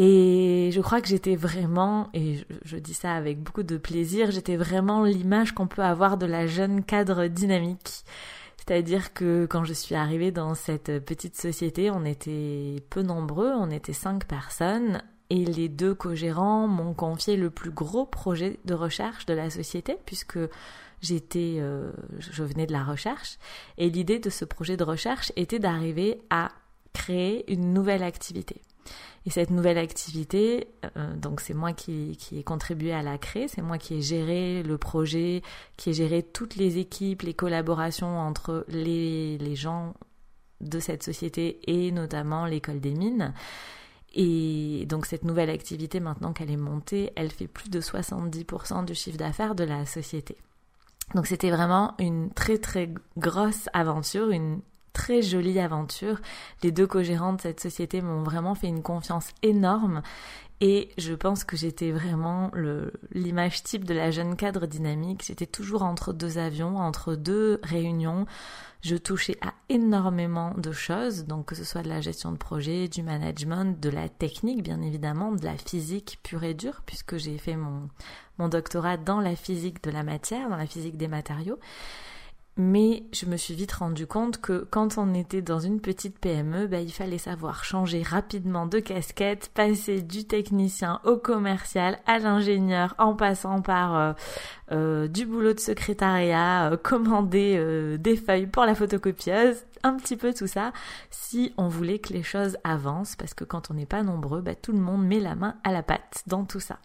Et 0.00 0.70
je 0.72 0.80
crois 0.80 1.00
que 1.00 1.08
j'étais 1.08 1.34
vraiment, 1.34 2.08
et 2.14 2.36
je, 2.64 2.76
dis 2.76 2.94
ça 2.94 3.14
avec 3.14 3.42
beaucoup 3.42 3.64
de 3.64 3.76
plaisir, 3.76 4.30
j'étais 4.30 4.56
vraiment 4.56 5.02
l'image 5.02 5.50
qu'on 5.50 5.66
peut 5.66 5.82
avoir 5.82 6.18
de 6.18 6.24
la 6.24 6.46
jeune 6.46 6.84
cadre 6.84 7.26
dynamique. 7.26 8.04
C'est-à-dire 8.58 9.12
que 9.12 9.46
quand 9.46 9.64
je 9.64 9.72
suis 9.72 9.96
arrivée 9.96 10.30
dans 10.30 10.54
cette 10.54 11.04
petite 11.04 11.36
société, 11.36 11.90
on 11.90 12.04
était 12.04 12.76
peu 12.90 13.02
nombreux, 13.02 13.50
on 13.50 13.72
était 13.72 13.92
cinq 13.92 14.24
personnes, 14.26 15.02
et 15.30 15.44
les 15.44 15.68
deux 15.68 15.96
co-gérants 15.96 16.68
m'ont 16.68 16.94
confié 16.94 17.36
le 17.36 17.50
plus 17.50 17.72
gros 17.72 18.06
projet 18.06 18.60
de 18.66 18.74
recherche 18.74 19.26
de 19.26 19.34
la 19.34 19.50
société, 19.50 19.96
puisque 20.06 20.38
j'étais, 21.00 21.56
euh, 21.58 21.90
je 22.20 22.44
venais 22.44 22.66
de 22.66 22.72
la 22.72 22.84
recherche, 22.84 23.36
et 23.78 23.90
l'idée 23.90 24.20
de 24.20 24.30
ce 24.30 24.44
projet 24.44 24.76
de 24.76 24.84
recherche 24.84 25.32
était 25.34 25.58
d'arriver 25.58 26.20
à 26.30 26.52
créer 26.92 27.52
une 27.52 27.72
nouvelle 27.72 28.04
activité. 28.04 28.62
Et 29.26 29.30
cette 29.30 29.50
nouvelle 29.50 29.78
activité, 29.78 30.68
euh, 30.96 31.14
donc 31.16 31.40
c'est 31.40 31.54
moi 31.54 31.72
qui, 31.72 32.16
qui 32.18 32.38
ai 32.38 32.42
contribué 32.42 32.92
à 32.92 33.02
la 33.02 33.18
créer, 33.18 33.48
c'est 33.48 33.62
moi 33.62 33.78
qui 33.78 33.94
ai 33.94 34.02
géré 34.02 34.62
le 34.62 34.78
projet, 34.78 35.42
qui 35.76 35.90
ai 35.90 35.92
géré 35.92 36.22
toutes 36.22 36.56
les 36.56 36.78
équipes, 36.78 37.22
les 37.22 37.34
collaborations 37.34 38.18
entre 38.18 38.64
les, 38.68 39.38
les 39.38 39.56
gens 39.56 39.94
de 40.60 40.80
cette 40.80 41.02
société 41.02 41.60
et 41.66 41.92
notamment 41.92 42.46
l'école 42.46 42.80
des 42.80 42.94
mines. 42.94 43.34
Et 44.14 44.86
donc 44.88 45.06
cette 45.06 45.24
nouvelle 45.24 45.50
activité, 45.50 46.00
maintenant 46.00 46.32
qu'elle 46.32 46.50
est 46.50 46.56
montée, 46.56 47.12
elle 47.14 47.30
fait 47.30 47.46
plus 47.46 47.68
de 47.68 47.80
70% 47.80 48.84
du 48.84 48.94
chiffre 48.94 49.18
d'affaires 49.18 49.54
de 49.54 49.64
la 49.64 49.84
société. 49.84 50.36
Donc 51.14 51.26
c'était 51.26 51.50
vraiment 51.50 51.94
une 51.98 52.30
très 52.30 52.58
très 52.58 52.92
grosse 53.16 53.68
aventure, 53.72 54.30
une 54.30 54.60
très 54.92 55.22
jolie 55.22 55.58
aventure. 55.58 56.20
Les 56.62 56.72
deux 56.72 56.86
co-gérants 56.86 57.34
de 57.34 57.40
cette 57.40 57.60
société 57.60 58.00
m'ont 58.02 58.22
vraiment 58.22 58.54
fait 58.54 58.68
une 58.68 58.82
confiance 58.82 59.28
énorme 59.42 60.02
Et 60.60 60.90
je 60.98 61.14
pense 61.14 61.44
que 61.44 61.56
j'étais 61.56 61.92
vraiment 61.92 62.50
l'image 63.12 63.62
type 63.62 63.84
de 63.84 63.94
la 63.94 64.10
jeune 64.10 64.34
cadre 64.34 64.66
dynamique. 64.66 65.24
J'étais 65.24 65.46
toujours 65.46 65.82
entre 65.82 66.12
deux 66.12 66.38
avions, 66.38 66.78
entre 66.78 67.14
deux 67.14 67.60
réunions. 67.62 68.26
Je 68.80 68.96
touchais 68.96 69.36
à 69.40 69.54
énormément 69.68 70.54
de 70.56 70.72
choses, 70.72 71.26
donc 71.26 71.46
que 71.46 71.54
ce 71.54 71.64
soit 71.64 71.82
de 71.82 71.88
la 71.88 72.00
gestion 72.00 72.32
de 72.32 72.36
projet, 72.36 72.88
du 72.88 73.02
management, 73.02 73.78
de 73.80 73.88
la 73.88 74.08
technique 74.08 74.62
bien 74.62 74.80
évidemment, 74.82 75.32
de 75.32 75.44
la 75.44 75.56
physique 75.56 76.20
pure 76.22 76.44
et 76.44 76.54
dure, 76.54 76.82
puisque 76.86 77.16
j'ai 77.16 77.38
fait 77.38 77.56
mon, 77.56 77.88
mon 78.38 78.48
doctorat 78.48 78.96
dans 78.96 79.20
la 79.20 79.36
physique 79.36 79.82
de 79.82 79.90
la 79.90 80.02
matière, 80.04 80.48
dans 80.48 80.56
la 80.56 80.66
physique 80.66 80.96
des 80.96 81.08
matériaux. 81.08 81.58
Mais 82.60 83.04
je 83.12 83.26
me 83.26 83.36
suis 83.36 83.54
vite 83.54 83.70
rendu 83.70 84.08
compte 84.08 84.40
que 84.40 84.66
quand 84.68 84.98
on 84.98 85.14
était 85.14 85.42
dans 85.42 85.60
une 85.60 85.80
petite 85.80 86.18
PME, 86.18 86.66
bah, 86.66 86.80
il 86.80 86.92
fallait 86.92 87.16
savoir 87.16 87.62
changer 87.62 88.02
rapidement 88.02 88.66
de 88.66 88.80
casquette, 88.80 89.52
passer 89.54 90.02
du 90.02 90.24
technicien 90.24 91.00
au 91.04 91.18
commercial, 91.18 92.00
à 92.04 92.18
l'ingénieur, 92.18 92.96
en 92.98 93.14
passant 93.14 93.62
par 93.62 93.96
euh, 93.96 94.12
euh, 94.72 95.06
du 95.06 95.24
boulot 95.24 95.52
de 95.52 95.60
secrétariat, 95.60 96.72
euh, 96.72 96.76
commander 96.76 97.96
des 97.96 98.16
feuilles 98.16 98.48
pour 98.48 98.64
la 98.64 98.74
photocopieuse, 98.74 99.64
un 99.84 99.94
petit 99.94 100.16
peu 100.16 100.34
tout 100.34 100.48
ça, 100.48 100.72
si 101.10 101.54
on 101.58 101.68
voulait 101.68 102.00
que 102.00 102.12
les 102.12 102.24
choses 102.24 102.58
avancent, 102.64 103.14
parce 103.14 103.34
que 103.34 103.44
quand 103.44 103.70
on 103.70 103.74
n'est 103.74 103.86
pas 103.86 104.02
nombreux, 104.02 104.40
bah, 104.40 104.56
tout 104.56 104.72
le 104.72 104.80
monde 104.80 105.06
met 105.06 105.20
la 105.20 105.36
main 105.36 105.54
à 105.62 105.70
la 105.70 105.84
pâte 105.84 106.24
dans 106.26 106.44
tout 106.44 106.58
ça. 106.58 106.80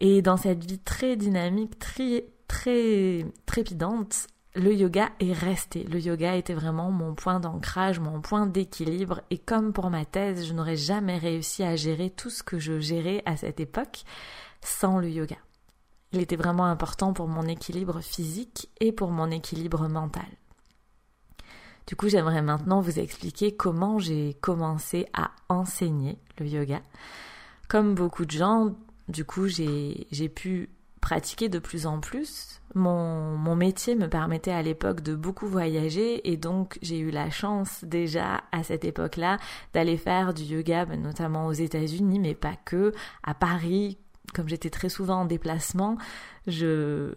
Et 0.00 0.20
dans 0.20 0.36
cette 0.36 0.64
vie 0.64 0.80
très 0.80 1.14
dynamique, 1.14 1.78
très, 1.78 2.24
très 2.48 3.24
trépidante, 3.46 4.26
le 4.54 4.74
yoga 4.74 5.10
est 5.20 5.32
resté. 5.32 5.84
Le 5.84 6.00
yoga 6.00 6.34
était 6.34 6.54
vraiment 6.54 6.90
mon 6.90 7.14
point 7.14 7.40
d'ancrage, 7.40 8.00
mon 8.00 8.20
point 8.20 8.46
d'équilibre. 8.46 9.20
Et 9.30 9.38
comme 9.38 9.72
pour 9.72 9.90
ma 9.90 10.04
thèse, 10.04 10.46
je 10.46 10.52
n'aurais 10.52 10.76
jamais 10.76 11.18
réussi 11.18 11.62
à 11.62 11.76
gérer 11.76 12.10
tout 12.10 12.30
ce 12.30 12.42
que 12.42 12.58
je 12.58 12.80
gérais 12.80 13.22
à 13.26 13.36
cette 13.36 13.60
époque 13.60 14.04
sans 14.60 14.98
le 14.98 15.10
yoga. 15.10 15.36
Il 16.12 16.20
était 16.20 16.36
vraiment 16.36 16.64
important 16.64 17.12
pour 17.12 17.28
mon 17.28 17.46
équilibre 17.46 18.00
physique 18.00 18.70
et 18.80 18.92
pour 18.92 19.10
mon 19.10 19.30
équilibre 19.30 19.88
mental. 19.88 20.26
Du 21.86 21.96
coup, 21.96 22.08
j'aimerais 22.08 22.42
maintenant 22.42 22.80
vous 22.80 22.98
expliquer 22.98 23.54
comment 23.54 23.98
j'ai 23.98 24.34
commencé 24.40 25.06
à 25.12 25.30
enseigner 25.48 26.18
le 26.38 26.46
yoga. 26.46 26.82
Comme 27.68 27.94
beaucoup 27.94 28.24
de 28.24 28.30
gens, 28.30 28.74
du 29.08 29.24
coup, 29.24 29.46
j'ai 29.46 30.28
pu 30.34 30.70
pratiquer 31.00 31.48
de 31.48 31.58
plus 31.58 31.86
en 31.86 32.00
plus. 32.00 32.60
Mon, 32.74 33.36
mon 33.36 33.56
métier 33.56 33.94
me 33.94 34.08
permettait 34.08 34.52
à 34.52 34.62
l'époque 34.62 35.00
de 35.00 35.14
beaucoup 35.14 35.46
voyager 35.46 36.30
et 36.30 36.36
donc 36.36 36.78
j'ai 36.82 36.98
eu 36.98 37.10
la 37.10 37.30
chance 37.30 37.84
déjà 37.84 38.42
à 38.52 38.62
cette 38.62 38.84
époque-là 38.84 39.38
d'aller 39.72 39.96
faire 39.96 40.34
du 40.34 40.42
yoga, 40.42 40.84
ben, 40.84 41.00
notamment 41.00 41.46
aux 41.46 41.52
États-Unis, 41.52 42.18
mais 42.18 42.34
pas 42.34 42.56
que, 42.64 42.92
à 43.22 43.34
Paris, 43.34 43.98
comme 44.34 44.48
j'étais 44.48 44.70
très 44.70 44.88
souvent 44.88 45.20
en 45.20 45.24
déplacement, 45.24 45.96
je, 46.46 47.10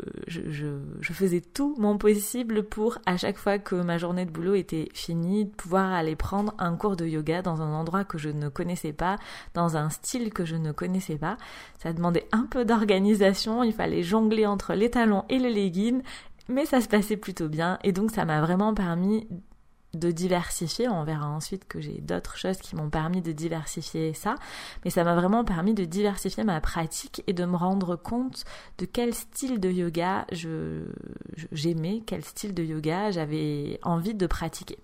faisais 1.02 1.42
tout 1.42 1.76
mon 1.78 1.98
possible 1.98 2.64
pour, 2.64 2.98
à 3.06 3.18
chaque 3.18 3.38
fois 3.38 3.60
que 3.60 3.76
ma 3.76 3.98
journée 3.98 4.26
de 4.26 4.32
boulot 4.32 4.56
était 4.56 4.90
finie, 4.94 5.46
pouvoir 5.46 5.92
aller 5.94 6.16
prendre 6.16 6.54
un 6.58 6.76
cours 6.76 6.96
de 6.96 7.06
yoga 7.06 7.42
dans 7.42 7.62
un 7.62 7.74
endroit 7.74 8.04
que 8.04 8.18
je 8.18 8.30
ne 8.30 8.50
connaissais 8.50 8.94
pas, 8.94 9.18
dans 9.54 9.78
un 9.78 9.90
style 9.90 10.34
que 10.34 10.46
je 10.46 10.56
ne 10.56 10.72
connaissais 10.72 11.18
pas. 11.18 11.38
Ça 11.80 11.94
demandait 11.94 12.28
un 12.32 12.46
peu 12.50 12.66
d'organisation, 12.66 13.64
il 13.64 13.74
fallait 13.74 14.04
jongler 14.04 14.46
entre 14.46 14.74
les 14.74 14.90
talons 14.90 15.26
et 15.30 15.40
les 15.40 15.52
leggings, 15.52 16.02
mais 16.50 16.66
ça 16.66 16.82
se 16.82 16.88
passait 16.88 17.18
plutôt 17.18 17.48
bien 17.48 17.80
et 17.84 17.92
donc 17.92 18.12
ça 18.12 18.26
m'a 18.26 18.42
vraiment 18.42 18.74
permis 18.74 19.28
de 19.94 20.12
diversifier. 20.12 20.88
On 20.88 21.04
verra 21.04 21.28
ensuite 21.28 21.68
que 21.68 21.82
j'ai 21.82 22.00
d'autres 22.02 22.38
choses 22.38 22.58
qui 22.58 22.76
m'ont 22.76 22.90
permis 22.90 23.22
de 23.22 23.32
diversifier 23.32 24.14
ça. 24.14 24.36
Mais 24.84 24.92
ça 24.92 25.04
m'a 25.04 25.16
vraiment 25.16 25.44
permis 25.44 25.74
de 25.74 25.86
diversifier 25.86 26.44
ma 26.44 26.62
pratique 26.62 27.24
et 27.28 27.34
de 27.34 27.46
me 27.46 27.56
rendre 27.56 27.96
compte 27.96 28.44
de 28.78 28.86
quel 28.86 29.14
style 29.14 29.60
de 29.60 29.70
yoga 29.70 30.26
je, 30.32 30.86
j'aimais, 31.52 32.04
quel 32.06 32.24
style 32.24 32.54
de 32.54 32.64
yoga 32.64 33.12
j'avais 33.12 33.80
envie 33.84 34.16
de 34.16 34.28
pratiquer. 34.28 34.78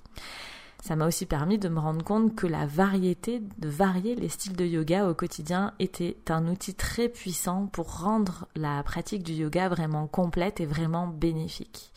Ça 0.83 0.95
m'a 0.95 1.07
aussi 1.07 1.25
permis 1.25 1.57
de 1.57 1.69
me 1.69 1.79
rendre 1.79 2.03
compte 2.05 2.35
que 2.35 2.47
la 2.47 2.65
variété, 2.65 3.41
de 3.57 3.67
varier 3.67 4.15
les 4.15 4.29
styles 4.29 4.55
de 4.55 4.65
yoga 4.65 5.09
au 5.09 5.13
quotidien 5.13 5.73
était 5.79 6.15
un 6.29 6.47
outil 6.47 6.75
très 6.75 7.09
puissant 7.09 7.65
pour 7.67 7.99
rendre 7.99 8.47
la 8.55 8.83
pratique 8.83 9.23
du 9.23 9.33
yoga 9.33 9.69
vraiment 9.69 10.07
complète 10.07 10.61
et 10.61 10.65
vraiment 10.65 11.07
bénéfique. 11.07 11.91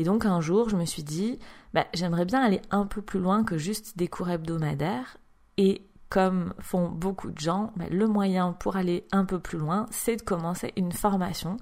Et 0.00 0.02
donc 0.02 0.24
un 0.24 0.40
jour, 0.40 0.70
je 0.70 0.76
me 0.76 0.86
suis 0.86 1.02
dit, 1.02 1.38
bah, 1.74 1.84
j'aimerais 1.92 2.24
bien 2.24 2.40
aller 2.40 2.62
un 2.70 2.86
peu 2.86 3.02
plus 3.02 3.20
loin 3.20 3.44
que 3.44 3.58
juste 3.58 3.98
des 3.98 4.08
cours 4.08 4.30
hebdomadaires. 4.30 5.18
Et 5.58 5.86
comme 6.08 6.54
font 6.58 6.88
beaucoup 6.88 7.30
de 7.30 7.38
gens, 7.38 7.70
bah, 7.76 7.84
le 7.90 8.06
moyen 8.06 8.52
pour 8.52 8.76
aller 8.76 9.06
un 9.12 9.26
peu 9.26 9.38
plus 9.38 9.58
loin, 9.58 9.84
c'est 9.90 10.16
de 10.16 10.22
commencer 10.22 10.72
une 10.76 10.92
formation 10.92 11.58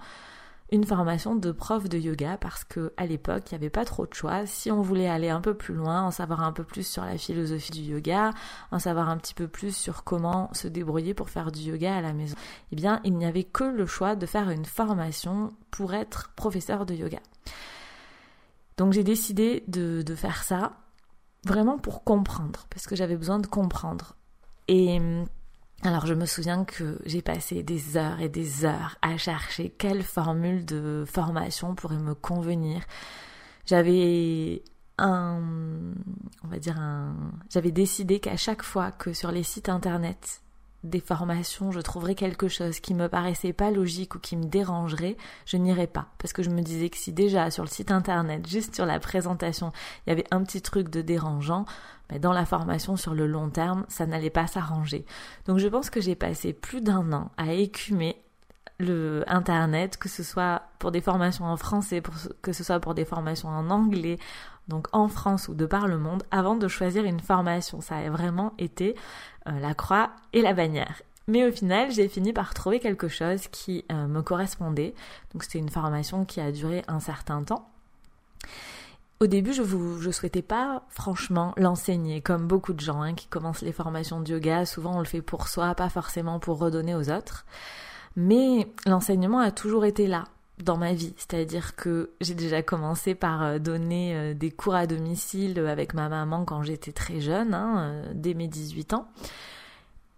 une 0.70 0.84
formation 0.84 1.34
de 1.34 1.50
prof 1.50 1.88
de 1.88 1.96
yoga 1.96 2.36
parce 2.36 2.62
que 2.62 2.92
à 2.98 3.06
l'époque 3.06 3.44
il 3.46 3.54
n'y 3.54 3.56
avait 3.56 3.70
pas 3.70 3.86
trop 3.86 4.06
de 4.06 4.12
choix. 4.12 4.44
Si 4.44 4.70
on 4.70 4.82
voulait 4.82 5.08
aller 5.08 5.30
un 5.30 5.40
peu 5.40 5.54
plus 5.54 5.74
loin, 5.74 6.02
en 6.02 6.10
savoir 6.10 6.42
un 6.42 6.52
peu 6.52 6.62
plus 6.62 6.86
sur 6.86 7.04
la 7.06 7.16
philosophie 7.16 7.72
du 7.72 7.80
yoga, 7.80 8.32
en 8.70 8.78
savoir 8.78 9.08
un 9.08 9.16
petit 9.16 9.32
peu 9.32 9.48
plus 9.48 9.74
sur 9.74 10.04
comment 10.04 10.50
se 10.52 10.68
débrouiller 10.68 11.14
pour 11.14 11.30
faire 11.30 11.50
du 11.50 11.60
yoga 11.60 11.96
à 11.96 12.02
la 12.02 12.12
maison, 12.12 12.36
eh 12.70 12.76
bien 12.76 13.00
il 13.02 13.16
n'y 13.16 13.24
avait 13.24 13.44
que 13.44 13.64
le 13.64 13.86
choix 13.86 14.14
de 14.14 14.26
faire 14.26 14.50
une 14.50 14.66
formation 14.66 15.48
pour 15.70 15.94
être 15.94 16.30
professeur 16.36 16.84
de 16.84 16.94
yoga. 16.94 17.20
Donc 18.78 18.92
j'ai 18.92 19.04
décidé 19.04 19.64
de, 19.66 20.04
faire 20.14 20.44
ça 20.44 20.72
vraiment 21.44 21.78
pour 21.78 22.04
comprendre, 22.04 22.66
parce 22.70 22.86
que 22.86 22.94
j'avais 22.96 23.16
besoin 23.16 23.40
de 23.40 23.46
comprendre. 23.46 24.16
Et 24.68 25.00
alors 25.82 26.06
je 26.06 26.14
me 26.14 26.26
souviens 26.26 26.64
que 26.64 27.00
j'ai 27.04 27.20
passé 27.20 27.62
des 27.64 27.96
heures 27.96 28.20
et 28.20 28.28
des 28.28 28.64
heures 28.64 28.96
à 29.02 29.16
chercher 29.16 29.70
quelle 29.70 30.02
formule 30.02 30.64
de 30.64 31.04
formation 31.06 31.74
pourrait 31.74 31.98
me 31.98 32.14
convenir. 32.14 32.82
J'avais 33.66 34.62
un, 34.96 35.42
on 36.44 36.48
va 36.48 36.58
dire 36.58 36.78
un, 36.78 37.16
j'avais 37.50 37.72
décidé 37.72 38.20
qu'à 38.20 38.36
chaque 38.36 38.62
fois 38.62 38.92
que 38.92 39.12
sur 39.12 39.32
les 39.32 39.42
sites 39.42 39.68
internet 39.68 40.42
des 40.84 41.00
formations, 41.00 41.72
je 41.72 41.80
trouverais 41.80 42.14
quelque 42.14 42.48
chose 42.48 42.78
qui 42.78 42.94
me 42.94 43.08
paraissait 43.08 43.52
pas 43.52 43.70
logique 43.70 44.14
ou 44.14 44.18
qui 44.18 44.36
me 44.36 44.44
dérangerait, 44.44 45.16
je 45.44 45.56
n'irais 45.56 45.88
pas. 45.88 46.06
Parce 46.18 46.32
que 46.32 46.42
je 46.42 46.50
me 46.50 46.62
disais 46.62 46.88
que 46.88 46.96
si 46.96 47.12
déjà 47.12 47.50
sur 47.50 47.64
le 47.64 47.68
site 47.68 47.90
internet, 47.90 48.46
juste 48.46 48.76
sur 48.76 48.86
la 48.86 49.00
présentation, 49.00 49.72
il 50.06 50.10
y 50.10 50.12
avait 50.12 50.26
un 50.30 50.42
petit 50.44 50.62
truc 50.62 50.88
de 50.88 51.02
dérangeant, 51.02 51.64
mais 52.10 52.20
dans 52.20 52.32
la 52.32 52.46
formation 52.46 52.96
sur 52.96 53.14
le 53.14 53.26
long 53.26 53.50
terme, 53.50 53.84
ça 53.88 54.06
n'allait 54.06 54.30
pas 54.30 54.46
s'arranger. 54.46 55.04
Donc 55.46 55.58
je 55.58 55.66
pense 55.66 55.90
que 55.90 56.00
j'ai 56.00 56.14
passé 56.14 56.52
plus 56.52 56.80
d'un 56.80 57.12
an 57.12 57.32
à 57.36 57.52
écumer 57.52 58.22
le 58.78 59.24
internet, 59.26 59.96
que 59.96 60.08
ce 60.08 60.22
soit 60.22 60.62
pour 60.78 60.92
des 60.92 61.00
formations 61.00 61.44
en 61.44 61.56
français, 61.56 62.00
que 62.42 62.52
ce 62.52 62.62
soit 62.62 62.78
pour 62.78 62.94
des 62.94 63.04
formations 63.04 63.48
en 63.48 63.70
anglais, 63.70 64.18
donc 64.68 64.86
en 64.92 65.08
France 65.08 65.48
ou 65.48 65.54
de 65.54 65.66
par 65.66 65.88
le 65.88 65.98
monde, 65.98 66.22
avant 66.30 66.54
de 66.54 66.68
choisir 66.68 67.04
une 67.04 67.20
formation. 67.20 67.80
Ça 67.80 67.96
a 67.96 68.10
vraiment 68.10 68.52
été 68.58 68.94
la 69.60 69.74
croix 69.74 70.10
et 70.32 70.42
la 70.42 70.54
bannière. 70.54 71.02
Mais 71.28 71.46
au 71.46 71.52
final, 71.52 71.90
j'ai 71.90 72.08
fini 72.08 72.32
par 72.32 72.54
trouver 72.54 72.80
quelque 72.80 73.08
chose 73.08 73.48
qui 73.48 73.84
euh, 73.92 74.06
me 74.06 74.22
correspondait. 74.22 74.94
Donc 75.32 75.44
c'était 75.44 75.58
une 75.58 75.68
formation 75.68 76.24
qui 76.24 76.40
a 76.40 76.50
duré 76.50 76.82
un 76.88 77.00
certain 77.00 77.42
temps. 77.42 77.68
Au 79.20 79.26
début, 79.26 79.52
je 79.52 79.62
ne 79.62 80.12
souhaitais 80.12 80.42
pas 80.42 80.84
franchement 80.88 81.52
l'enseigner, 81.56 82.22
comme 82.22 82.46
beaucoup 82.46 82.72
de 82.72 82.80
gens 82.80 83.02
hein, 83.02 83.14
qui 83.14 83.26
commencent 83.26 83.62
les 83.62 83.72
formations 83.72 84.20
de 84.20 84.30
yoga. 84.30 84.64
Souvent, 84.64 84.96
on 84.96 85.00
le 85.00 85.04
fait 85.04 85.22
pour 85.22 85.48
soi, 85.48 85.74
pas 85.74 85.88
forcément 85.88 86.38
pour 86.38 86.58
redonner 86.58 86.94
aux 86.94 87.10
autres. 87.10 87.44
Mais 88.16 88.72
l'enseignement 88.86 89.40
a 89.40 89.50
toujours 89.50 89.84
été 89.84 90.06
là 90.06 90.24
dans 90.62 90.76
ma 90.76 90.92
vie. 90.92 91.14
C'est-à-dire 91.16 91.76
que 91.76 92.10
j'ai 92.20 92.34
déjà 92.34 92.62
commencé 92.62 93.14
par 93.14 93.42
euh, 93.42 93.58
donner 93.58 94.14
euh, 94.14 94.34
des 94.34 94.50
cours 94.50 94.74
à 94.74 94.86
domicile 94.86 95.58
avec 95.60 95.94
ma 95.94 96.08
maman 96.08 96.44
quand 96.44 96.62
j'étais 96.62 96.92
très 96.92 97.20
jeune, 97.20 97.54
hein, 97.54 97.78
euh, 97.78 98.12
dès 98.14 98.34
mes 98.34 98.48
18 98.48 98.94
ans. 98.94 99.08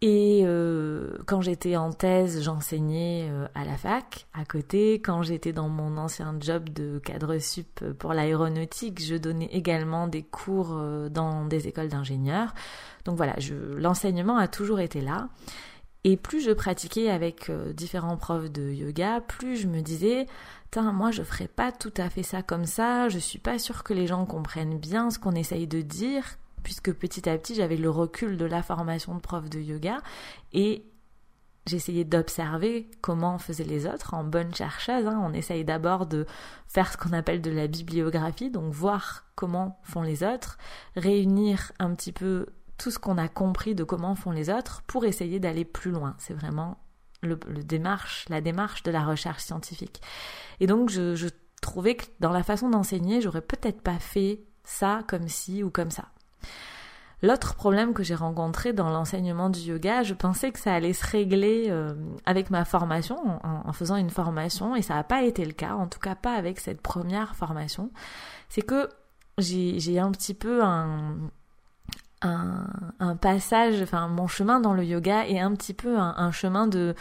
Et 0.03 0.47
quand 1.27 1.43
j'étais 1.43 1.77
en 1.77 1.93
thèse, 1.93 2.43
j'enseignais 2.43 3.31
à 3.55 3.67
la 3.67 3.77
fac 3.77 4.27
à 4.33 4.47
côté. 4.47 4.95
Quand 4.95 5.23
j'étais 5.23 5.53
dans 5.53 5.69
mon 5.69 5.99
ancien 5.99 6.35
job 6.41 6.71
de 6.71 6.99
cadre 7.01 7.37
sup 7.37 7.85
pour 7.99 8.15
l'aéronautique, 8.15 9.05
je 9.05 9.17
donnais 9.17 9.51
également 9.53 10.09
des 10.09 10.23
cours 10.23 10.75
dans 11.11 11.45
des 11.45 11.69
écoles 11.69 11.89
d'ingénieurs. 11.89 12.55
Donc 13.05 13.19
voilà, 13.19 13.37
l'enseignement 13.77 14.39
a 14.39 14.49
toujours 14.49 14.81
été 14.81 15.03
là. 15.03 15.29
Et 16.05 16.17
plus 16.17 16.41
je 16.41 16.51
pratiquais 16.51 17.11
avec 17.11 17.51
euh, 17.51 17.73
différents 17.73 18.17
profs 18.17 18.51
de 18.51 18.71
yoga, 18.71 19.21
plus 19.21 19.57
je 19.57 19.67
me 19.67 19.83
disais, 19.83 20.27
moi 20.77 21.11
je 21.11 21.23
ferais 21.23 21.49
pas 21.49 21.73
tout 21.73 21.93
à 21.97 22.09
fait 22.09 22.23
ça 22.23 22.43
comme 22.43 22.65
ça, 22.65 23.09
je 23.09 23.19
suis 23.19 23.39
pas 23.39 23.59
sûre 23.59 23.83
que 23.83 23.93
les 23.93 24.07
gens 24.07 24.25
comprennent 24.25 24.79
bien 24.79 25.11
ce 25.11 25.19
qu'on 25.19 25.33
essaye 25.33 25.67
de 25.67 25.83
dire, 25.83 26.25
puisque 26.63 26.93
petit 26.93 27.29
à 27.29 27.37
petit 27.37 27.55
j'avais 27.55 27.77
le 27.77 27.91
recul 27.91 28.39
de 28.39 28.47
la 28.47 28.63
formation 28.63 29.15
de 29.15 29.21
prof 29.21 29.51
de 29.51 29.61
yoga 29.61 29.99
et 30.55 30.85
j'essayais 31.67 32.05
d'observer 32.05 32.91
comment 33.03 33.39
faisaient 33.39 33.65
les 33.65 33.87
autres 33.87 34.15
en 34.15 34.25
bonne 34.25 34.55
chercheuse. 34.55 35.07
Hein. 35.07 35.21
On 35.23 35.35
essaye 35.35 35.65
d'abord 35.65 36.07
de 36.07 36.27
faire 36.67 36.93
ce 36.93 36.97
qu'on 36.97 37.13
appelle 37.13 37.43
de 37.43 37.51
la 37.51 37.67
bibliographie, 37.67 38.51
donc 38.51 38.73
voir 38.73 39.25
comment 39.35 39.79
font 39.83 40.03
les 40.03 40.23
autres, 40.23 40.59
réunir 40.97 41.73
un 41.79 41.95
petit 41.95 42.13
peu 42.13 42.47
tout 42.81 42.91
ce 42.91 42.99
qu'on 42.99 43.19
a 43.19 43.29
compris 43.29 43.75
de 43.75 43.85
comment 43.85 44.15
font 44.15 44.31
les 44.31 44.49
autres 44.49 44.83
pour 44.87 45.05
essayer 45.05 45.39
d'aller 45.39 45.67
plus 45.67 45.91
loin. 45.91 46.15
C'est 46.17 46.33
vraiment 46.33 46.79
le, 47.23 47.37
démarche, 47.37 48.25
la 48.31 48.41
démarche 48.41 48.83
de 48.83 48.91
la 48.91 49.05
recherche 49.05 49.43
scientifique. 49.43 50.01
Et 50.61 50.67
donc 50.67 50.89
je, 50.89 51.29
trouvais 51.61 51.95
que 51.95 52.07
dans 52.21 52.33
la 52.33 52.43
façon 52.43 52.71
d'enseigner, 52.71 53.21
j'aurais 53.21 53.43
peut-être 53.43 53.83
pas 53.83 53.99
fait 53.99 54.41
ça 54.65 55.03
comme 55.07 55.29
ci 55.29 55.63
ou 55.63 55.69
comme 55.69 55.91
ça. 55.91 56.07
L'autre 57.23 57.55
problème 57.55 57.93
que 57.93 58.03
j'ai 58.03 58.15
rencontré 58.15 58.73
dans 58.73 58.89
l'enseignement 58.89 59.51
du 59.51 59.61
yoga, 59.61 60.03
je 60.03 60.15
pensais 60.15 60.51
que 60.51 60.59
ça 60.59 60.73
allait 60.73 60.95
se 60.95 61.07
régler 61.07 61.67
euh, 61.69 61.93
avec 62.25 62.49
ma 62.49 62.65
formation, 62.65 63.19
en, 63.45 63.73
faisant 63.75 63.97
une 63.97 64.09
formation, 64.09 64.75
et 64.75 64.81
ça 64.81 64.95
n'a 64.95 65.05
pas 65.05 65.23
été 65.23 65.45
le 65.45 65.53
cas, 65.53 65.75
en 65.75 65.87
tout 65.87 65.99
cas 65.99 66.15
pas 66.15 66.33
avec 66.33 66.59
cette 66.59 66.81
première 66.81 67.37
formation. 67.37 67.91
C'est 68.49 68.63
que 68.63 68.89
j'ai 69.37 69.99
un 69.99 70.11
petit 70.13 70.33
peu 70.33 70.65
un, 70.65 71.31
un, 72.23 73.17
passage, 73.17 73.83
enfin 73.83 74.09
mon 74.09 74.27
chemin 74.27 74.61
dans 74.61 74.75
le 74.75 74.85
yoga 74.85 75.27
est 75.27 75.39
un 75.39 75.55
petit 75.55 75.75
peu 75.75 75.99
un, 75.99 76.33
chemin 76.33 76.67
de, 76.67 76.95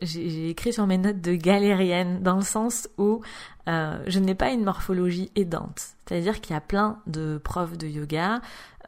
j'ai 0.00 0.48
écrit 0.48 0.72
sur 0.72 0.86
mes 0.86 0.98
notes 0.98 1.20
de 1.20 1.34
galérienne, 1.34 2.22
dans 2.22 2.36
le 2.36 2.42
sens 2.42 2.88
où 2.98 3.20
euh, 3.68 4.02
je 4.06 4.18
n'ai 4.18 4.34
pas 4.34 4.50
une 4.50 4.64
morphologie 4.64 5.30
aidante. 5.36 5.94
C'est-à-dire 6.06 6.40
qu'il 6.40 6.54
y 6.54 6.56
a 6.56 6.60
plein 6.60 6.98
de 7.06 7.40
profs 7.42 7.78
de 7.78 7.86
yoga 7.86 8.40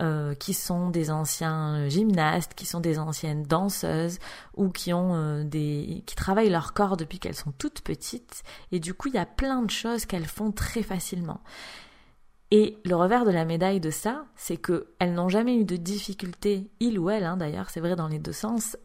euh, 0.02 0.34
qui 0.34 0.54
sont 0.54 0.90
des 0.90 1.10
anciens 1.10 1.88
gymnastes, 1.88 2.54
qui 2.54 2.66
sont 2.66 2.80
des 2.80 2.98
anciennes 2.98 3.44
danseuses 3.44 4.18
ou 4.56 4.70
qui 4.70 4.92
ont 4.92 5.14
euh, 5.14 5.44
des, 5.44 6.02
qui 6.06 6.16
travaillent 6.16 6.50
leur 6.50 6.72
corps 6.72 6.96
depuis 6.96 7.18
qu'elles 7.18 7.36
sont 7.36 7.52
toutes 7.58 7.82
petites. 7.82 8.42
Et 8.72 8.80
du 8.80 8.94
coup, 8.94 9.08
il 9.08 9.14
y 9.14 9.18
a 9.18 9.26
plein 9.26 9.62
de 9.62 9.70
choses 9.70 10.06
qu'elles 10.06 10.26
font 10.26 10.50
très 10.50 10.82
facilement. 10.82 11.40
Et 12.50 12.78
le 12.84 12.94
revers 12.94 13.24
de 13.24 13.30
la 13.30 13.44
médaille 13.44 13.80
de 13.80 13.90
ça, 13.90 14.26
c'est 14.36 14.56
qu'elles 14.56 15.14
n'ont 15.14 15.28
jamais 15.28 15.56
eu 15.56 15.64
de 15.64 15.76
difficultés, 15.76 16.70
il 16.80 16.98
ou 16.98 17.10
elle 17.10 17.24
hein, 17.24 17.36
d'ailleurs, 17.36 17.70
c'est 17.70 17.80
vrai 17.80 17.96
dans 17.96 18.08
les 18.08 18.18
deux 18.18 18.32
sens, 18.32 18.76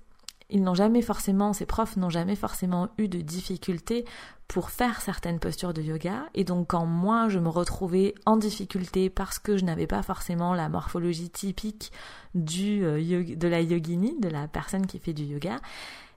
ils 0.50 0.64
n'ont 0.64 0.74
jamais 0.74 1.04
forcément, 1.04 1.54
ces 1.54 1.66
profs 1.66 1.96
n'ont 1.96 2.10
jamais 2.10 2.36
forcément 2.36 2.90
eu 2.98 3.08
de 3.08 3.22
difficultés 3.22 4.06
pour 4.48 4.72
faire 4.72 5.00
certaines 5.00 5.40
postures 5.40 5.74
de 5.74 5.82
yoga. 5.82 6.26
Et 6.34 6.44
donc 6.44 6.70
quand 6.70 6.88
moi 6.88 7.30
je 7.30 7.38
me 7.38 7.50
retrouvais 7.50 8.16
en 8.26 8.36
difficulté 8.36 9.12
parce 9.12 9.38
que 9.38 9.58
je 9.58 9.66
n'avais 9.66 9.86
pas 9.86 10.02
forcément 10.02 10.56
la 10.56 10.68
morphologie 10.68 11.30
typique 11.30 11.92
euh, 12.36 13.36
de 13.36 13.48
la 13.48 13.62
yogini, 13.62 14.20
de 14.20 14.30
la 14.30 14.48
personne 14.48 14.88
qui 14.88 14.98
fait 14.98 15.14
du 15.14 15.24
yoga, 15.24 15.58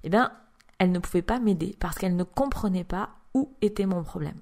eh 0.05 0.09
bien, 0.09 0.33
elle 0.79 0.93
ne 0.93 0.99
pouvait 0.99 1.23
pas 1.23 1.39
m'aider 1.39 1.77
parce 1.79 1.99
qu'elle 1.99 2.17
ne 2.17 2.25
comprenait 2.25 2.85
pas 2.85 3.11
où 3.35 3.53
était 3.61 3.87
mon 3.87 4.03
problème. 4.03 4.41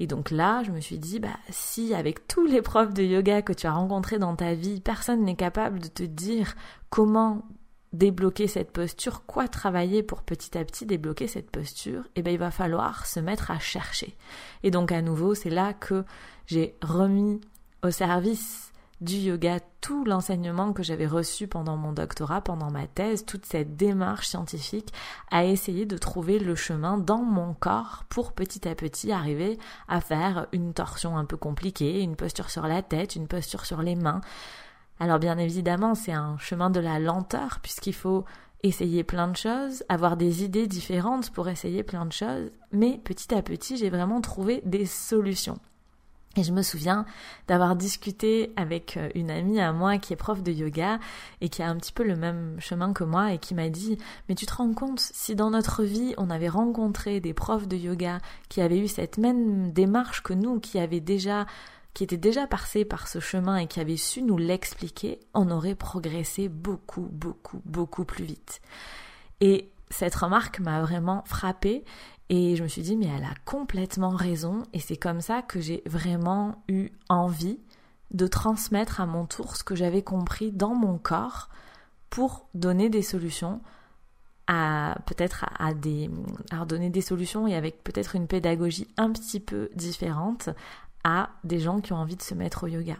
Et 0.00 0.06
donc 0.06 0.30
là, 0.30 0.62
je 0.64 0.70
me 0.70 0.80
suis 0.80 0.98
dit, 0.98 1.20
bah, 1.20 1.36
si 1.50 1.94
avec 1.94 2.28
tous 2.28 2.46
les 2.46 2.62
profs 2.62 2.94
de 2.94 3.02
yoga 3.02 3.42
que 3.42 3.52
tu 3.52 3.66
as 3.66 3.72
rencontrés 3.72 4.18
dans 4.18 4.36
ta 4.36 4.54
vie, 4.54 4.80
personne 4.80 5.24
n'est 5.24 5.36
capable 5.36 5.80
de 5.80 5.88
te 5.88 6.02
dire 6.02 6.54
comment 6.90 7.42
débloquer 7.92 8.48
cette 8.48 8.70
posture, 8.70 9.24
quoi 9.26 9.48
travailler 9.48 10.02
pour 10.02 10.22
petit 10.22 10.56
à 10.58 10.64
petit 10.64 10.86
débloquer 10.86 11.26
cette 11.26 11.50
posture, 11.50 12.04
eh 12.16 12.22
ben 12.22 12.32
il 12.32 12.38
va 12.38 12.50
falloir 12.50 13.06
se 13.06 13.18
mettre 13.18 13.50
à 13.50 13.58
chercher. 13.58 14.14
Et 14.62 14.70
donc 14.70 14.92
à 14.92 15.00
nouveau, 15.00 15.34
c'est 15.34 15.50
là 15.50 15.72
que 15.72 16.04
j'ai 16.46 16.76
remis 16.82 17.40
au 17.82 17.90
service 17.90 18.67
du 19.00 19.16
yoga, 19.16 19.60
tout 19.80 20.04
l'enseignement 20.04 20.72
que 20.72 20.82
j'avais 20.82 21.06
reçu 21.06 21.46
pendant 21.46 21.76
mon 21.76 21.92
doctorat, 21.92 22.40
pendant 22.40 22.70
ma 22.70 22.86
thèse, 22.86 23.24
toute 23.24 23.46
cette 23.46 23.76
démarche 23.76 24.28
scientifique 24.28 24.92
à 25.30 25.44
essayer 25.44 25.86
de 25.86 25.96
trouver 25.96 26.38
le 26.38 26.54
chemin 26.54 26.98
dans 26.98 27.22
mon 27.22 27.54
corps 27.54 28.04
pour 28.08 28.32
petit 28.32 28.68
à 28.68 28.74
petit 28.74 29.12
arriver 29.12 29.58
à 29.86 30.00
faire 30.00 30.46
une 30.52 30.74
torsion 30.74 31.16
un 31.16 31.24
peu 31.24 31.36
compliquée, 31.36 32.02
une 32.02 32.16
posture 32.16 32.50
sur 32.50 32.66
la 32.66 32.82
tête, 32.82 33.16
une 33.16 33.28
posture 33.28 33.66
sur 33.66 33.82
les 33.82 33.94
mains. 33.94 34.20
Alors 35.00 35.20
bien 35.20 35.38
évidemment, 35.38 35.94
c'est 35.94 36.12
un 36.12 36.36
chemin 36.38 36.70
de 36.70 36.80
la 36.80 36.98
lenteur 36.98 37.60
puisqu'il 37.62 37.94
faut 37.94 38.24
essayer 38.64 39.04
plein 39.04 39.28
de 39.28 39.36
choses, 39.36 39.84
avoir 39.88 40.16
des 40.16 40.42
idées 40.42 40.66
différentes 40.66 41.30
pour 41.30 41.48
essayer 41.48 41.84
plein 41.84 42.04
de 42.04 42.12
choses, 42.12 42.50
mais 42.72 43.00
petit 43.04 43.32
à 43.32 43.42
petit, 43.42 43.76
j'ai 43.76 43.90
vraiment 43.90 44.20
trouvé 44.20 44.60
des 44.64 44.86
solutions. 44.86 45.60
Et 46.38 46.44
je 46.44 46.52
me 46.52 46.62
souviens 46.62 47.04
d'avoir 47.48 47.74
discuté 47.74 48.52
avec 48.54 48.96
euh, 48.96 49.08
une 49.16 49.28
amie 49.28 49.58
à 49.58 49.72
moi 49.72 49.98
qui 49.98 50.12
est 50.12 50.16
prof 50.16 50.40
de 50.40 50.52
yoga 50.52 51.00
et 51.40 51.48
qui 51.48 51.64
a 51.64 51.68
un 51.68 51.76
petit 51.76 51.90
peu 51.90 52.04
le 52.04 52.14
même 52.14 52.54
chemin 52.60 52.92
que 52.92 53.02
moi 53.02 53.32
et 53.32 53.38
qui 53.38 53.56
m'a 53.56 53.68
dit 53.68 53.98
mais 54.28 54.36
tu 54.36 54.46
te 54.46 54.54
rends 54.54 54.72
compte 54.72 55.00
si 55.00 55.34
dans 55.34 55.50
notre 55.50 55.82
vie 55.82 56.14
on 56.16 56.30
avait 56.30 56.48
rencontré 56.48 57.18
des 57.18 57.34
profs 57.34 57.66
de 57.66 57.76
yoga 57.76 58.18
qui 58.48 58.60
avaient 58.60 58.78
eu 58.78 58.86
cette 58.86 59.18
même 59.18 59.72
démarche 59.72 60.22
que 60.22 60.32
nous, 60.32 60.60
qui 60.60 60.78
étaient 60.78 62.16
déjà 62.16 62.46
passés 62.46 62.84
par 62.84 63.08
ce 63.08 63.18
chemin 63.18 63.56
et 63.56 63.66
qui 63.66 63.80
avaient 63.80 63.96
su 63.96 64.22
nous 64.22 64.38
l'expliquer, 64.38 65.18
on 65.34 65.50
aurait 65.50 65.74
progressé 65.74 66.48
beaucoup, 66.48 67.08
beaucoup, 67.10 67.60
beaucoup 67.64 68.04
plus 68.04 68.24
vite. 68.24 68.60
Et 69.40 69.72
cette 69.90 70.14
remarque 70.14 70.60
m'a 70.60 70.82
vraiment 70.82 71.24
frappée 71.26 71.84
et 72.30 72.56
je 72.56 72.62
me 72.62 72.68
suis 72.68 72.82
dit, 72.82 72.96
mais 72.96 73.06
elle 73.06 73.24
a 73.24 73.34
complètement 73.44 74.10
raison. 74.10 74.62
Et 74.72 74.80
c'est 74.80 74.96
comme 74.96 75.20
ça 75.20 75.42
que 75.42 75.60
j'ai 75.60 75.82
vraiment 75.86 76.62
eu 76.68 76.90
envie 77.08 77.58
de 78.10 78.26
transmettre 78.26 79.00
à 79.00 79.06
mon 79.06 79.26
tour 79.26 79.56
ce 79.56 79.64
que 79.64 79.74
j'avais 79.74 80.02
compris 80.02 80.52
dans 80.52 80.74
mon 80.74 80.98
corps 80.98 81.48
pour 82.10 82.48
donner 82.54 82.88
des 82.88 83.02
solutions 83.02 83.60
à 84.46 84.96
peut-être 85.04 85.44
à, 85.58 85.74
des 85.74 86.10
à 86.50 86.64
donner 86.64 86.88
des 86.88 87.02
solutions 87.02 87.46
et 87.46 87.54
avec 87.54 87.84
peut-être 87.84 88.16
une 88.16 88.26
pédagogie 88.26 88.88
un 88.96 89.12
petit 89.12 89.40
peu 89.40 89.68
différente 89.74 90.48
à 91.04 91.28
des 91.44 91.60
gens 91.60 91.80
qui 91.80 91.92
ont 91.92 91.96
envie 91.96 92.16
de 92.16 92.22
se 92.22 92.34
mettre 92.34 92.64
au 92.64 92.66
yoga. 92.66 92.96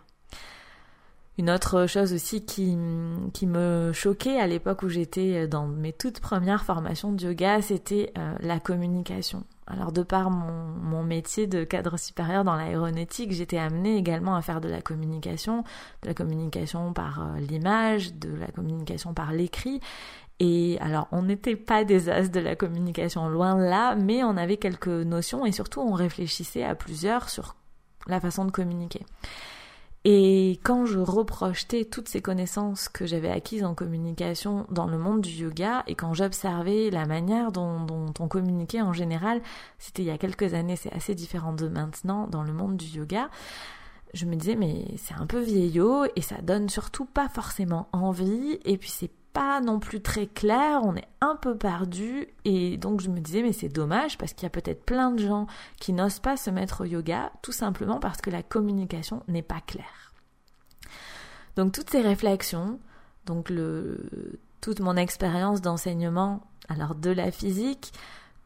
Une 1.39 1.51
autre 1.51 1.87
chose 1.87 2.13
aussi 2.13 2.45
qui, 2.45 2.77
me 2.77 3.93
choquait 3.93 4.41
à 4.41 4.49
l'époque 4.49 4.83
où 4.83 4.89
j'étais 4.89 5.47
dans 5.47 5.69
mes 5.69 5.93
toutes 5.93 6.19
premières 6.19 6.65
formations 6.65 7.13
de 7.13 7.27
yoga, 7.27 7.63
c'était 7.63 8.13
euh, 8.19 8.35
la 8.41 8.59
communication. 8.59 9.45
Alors 9.69 9.93
de 9.93 10.03
par 10.03 10.31
mon, 10.31 10.65
mon 10.65 11.05
métier 11.05 11.47
de 11.47 11.63
cadre 11.63 11.97
supérieur 11.97 12.43
dans 12.43 12.57
l'aéronautique, 12.57 13.31
j'étais 13.31 13.59
amenée 13.59 13.97
également 13.97 14.35
à 14.35 14.43
faire 14.43 14.61
de 14.61 14.69
la 14.69 14.81
communication, 14.83 15.63
de 16.03 16.09
la 16.09 16.15
communication 16.15 16.93
par 16.93 17.21
euh, 17.21 17.39
l'image, 17.39 18.15
de 18.15 18.35
la 18.35 18.49
communication 18.49 19.15
par 19.15 19.31
l'écrit. 19.31 19.81
Et 20.41 20.77
alors 20.81 21.07
on 21.13 21.23
n'était 21.23 21.55
pas 21.55 21.85
des 21.85 22.09
as 22.09 22.29
de 22.29 22.41
la 22.41 22.57
communication, 22.57 23.29
loin 23.29 23.55
de 23.55 23.63
là, 23.63 23.95
mais 23.95 24.25
on 24.25 24.37
avait 24.37 24.57
quelques 24.57 24.89
notions 24.89 25.47
et 25.47 25.53
surtout 25.53 25.83
on 25.83 25.93
réfléchissait 25.93 26.65
à 26.65 26.75
plusieurs 26.75 27.29
sur 27.29 27.55
la 28.09 28.19
façon 28.19 28.45
de 28.45 28.51
communiquer. 28.51 29.05
Et 30.05 30.61
quand 30.63 30.87
je 30.87 30.99
reprojetais 30.99 31.85
toutes 31.85 32.09
ces 32.09 32.23
connaissances 32.23 32.89
que 32.89 33.05
j'avais 33.05 33.31
acquises 33.31 33.65
en 33.65 33.75
communication 33.75 34.67
dans 34.71 34.87
le 34.87 34.97
monde 34.97 35.21
du 35.21 35.31
yoga 35.31 35.83
et 35.87 35.97
quand 35.97 36.15
j'observais 36.15 36.91
la 36.91 37.05
manière 37.05 37.51
dont, 37.53 37.85
on 38.21 38.29
communiquait 38.29 38.81
en 38.81 38.93
général, 38.93 39.43
c'était 39.79 40.03
il 40.03 40.07
y 40.07 40.11
a 40.11 40.19
quelques 40.19 40.55
années, 40.55 40.77
c'est 40.77 40.93
assez 40.93 41.15
différent 41.15 41.53
de 41.53 41.69
maintenant 41.69 42.27
dans 42.29 42.43
le 42.43 42.53
monde 42.53 42.77
du 42.77 42.87
yoga, 42.87 43.29
je 44.15 44.25
me 44.25 44.37
disais 44.37 44.57
mais 44.57 44.87
c'est 44.97 45.15
un 45.15 45.27
peu 45.27 45.41
vieillot 45.41 46.05
et 46.17 46.23
ça 46.23 46.37
donne 46.43 46.69
surtout 46.69 47.05
pas 47.05 47.29
forcément 47.29 47.89
envie. 47.93 48.59
Et 48.65 48.79
puis 48.79 48.91
c'est 48.91 49.11
non 49.63 49.79
plus 49.79 50.01
très 50.01 50.27
clair, 50.27 50.81
on 50.85 50.95
est 50.97 51.09
un 51.21 51.37
peu 51.37 51.57
perdu 51.57 52.29
et 52.45 52.77
donc 52.77 53.01
je 53.01 53.09
me 53.09 53.21
disais 53.21 53.43
mais 53.43 53.53
c'est 53.53 53.69
dommage 53.69 54.19
parce 54.19 54.33
qu'il 54.33 54.45
y 54.45 54.47
a 54.47 54.51
peut-être 54.51 54.85
plein 54.85 55.11
de 55.11 55.19
gens 55.19 55.47
qui 55.81 55.93
n'osent 55.93 56.21
pas 56.21 56.37
se 56.37 56.51
mettre 56.51 56.83
au 56.83 56.85
yoga 56.85 57.33
tout 57.43 57.53
simplement 57.53 58.01
parce 58.01 58.21
que 58.21 58.31
la 58.31 58.43
communication 58.43 59.23
n'est 59.29 59.43
pas 59.43 59.61
claire. 59.61 60.13
Donc 61.57 61.73
toutes 61.73 61.91
ces 61.91 62.03
réflexions, 62.03 62.79
donc 63.27 63.51
le, 63.51 64.39
toute 64.61 64.81
mon 64.81 64.97
expérience 64.97 65.61
d'enseignement 65.61 66.43
alors 66.69 66.95
de 66.95 67.11
la 67.11 67.31
physique, 67.31 67.93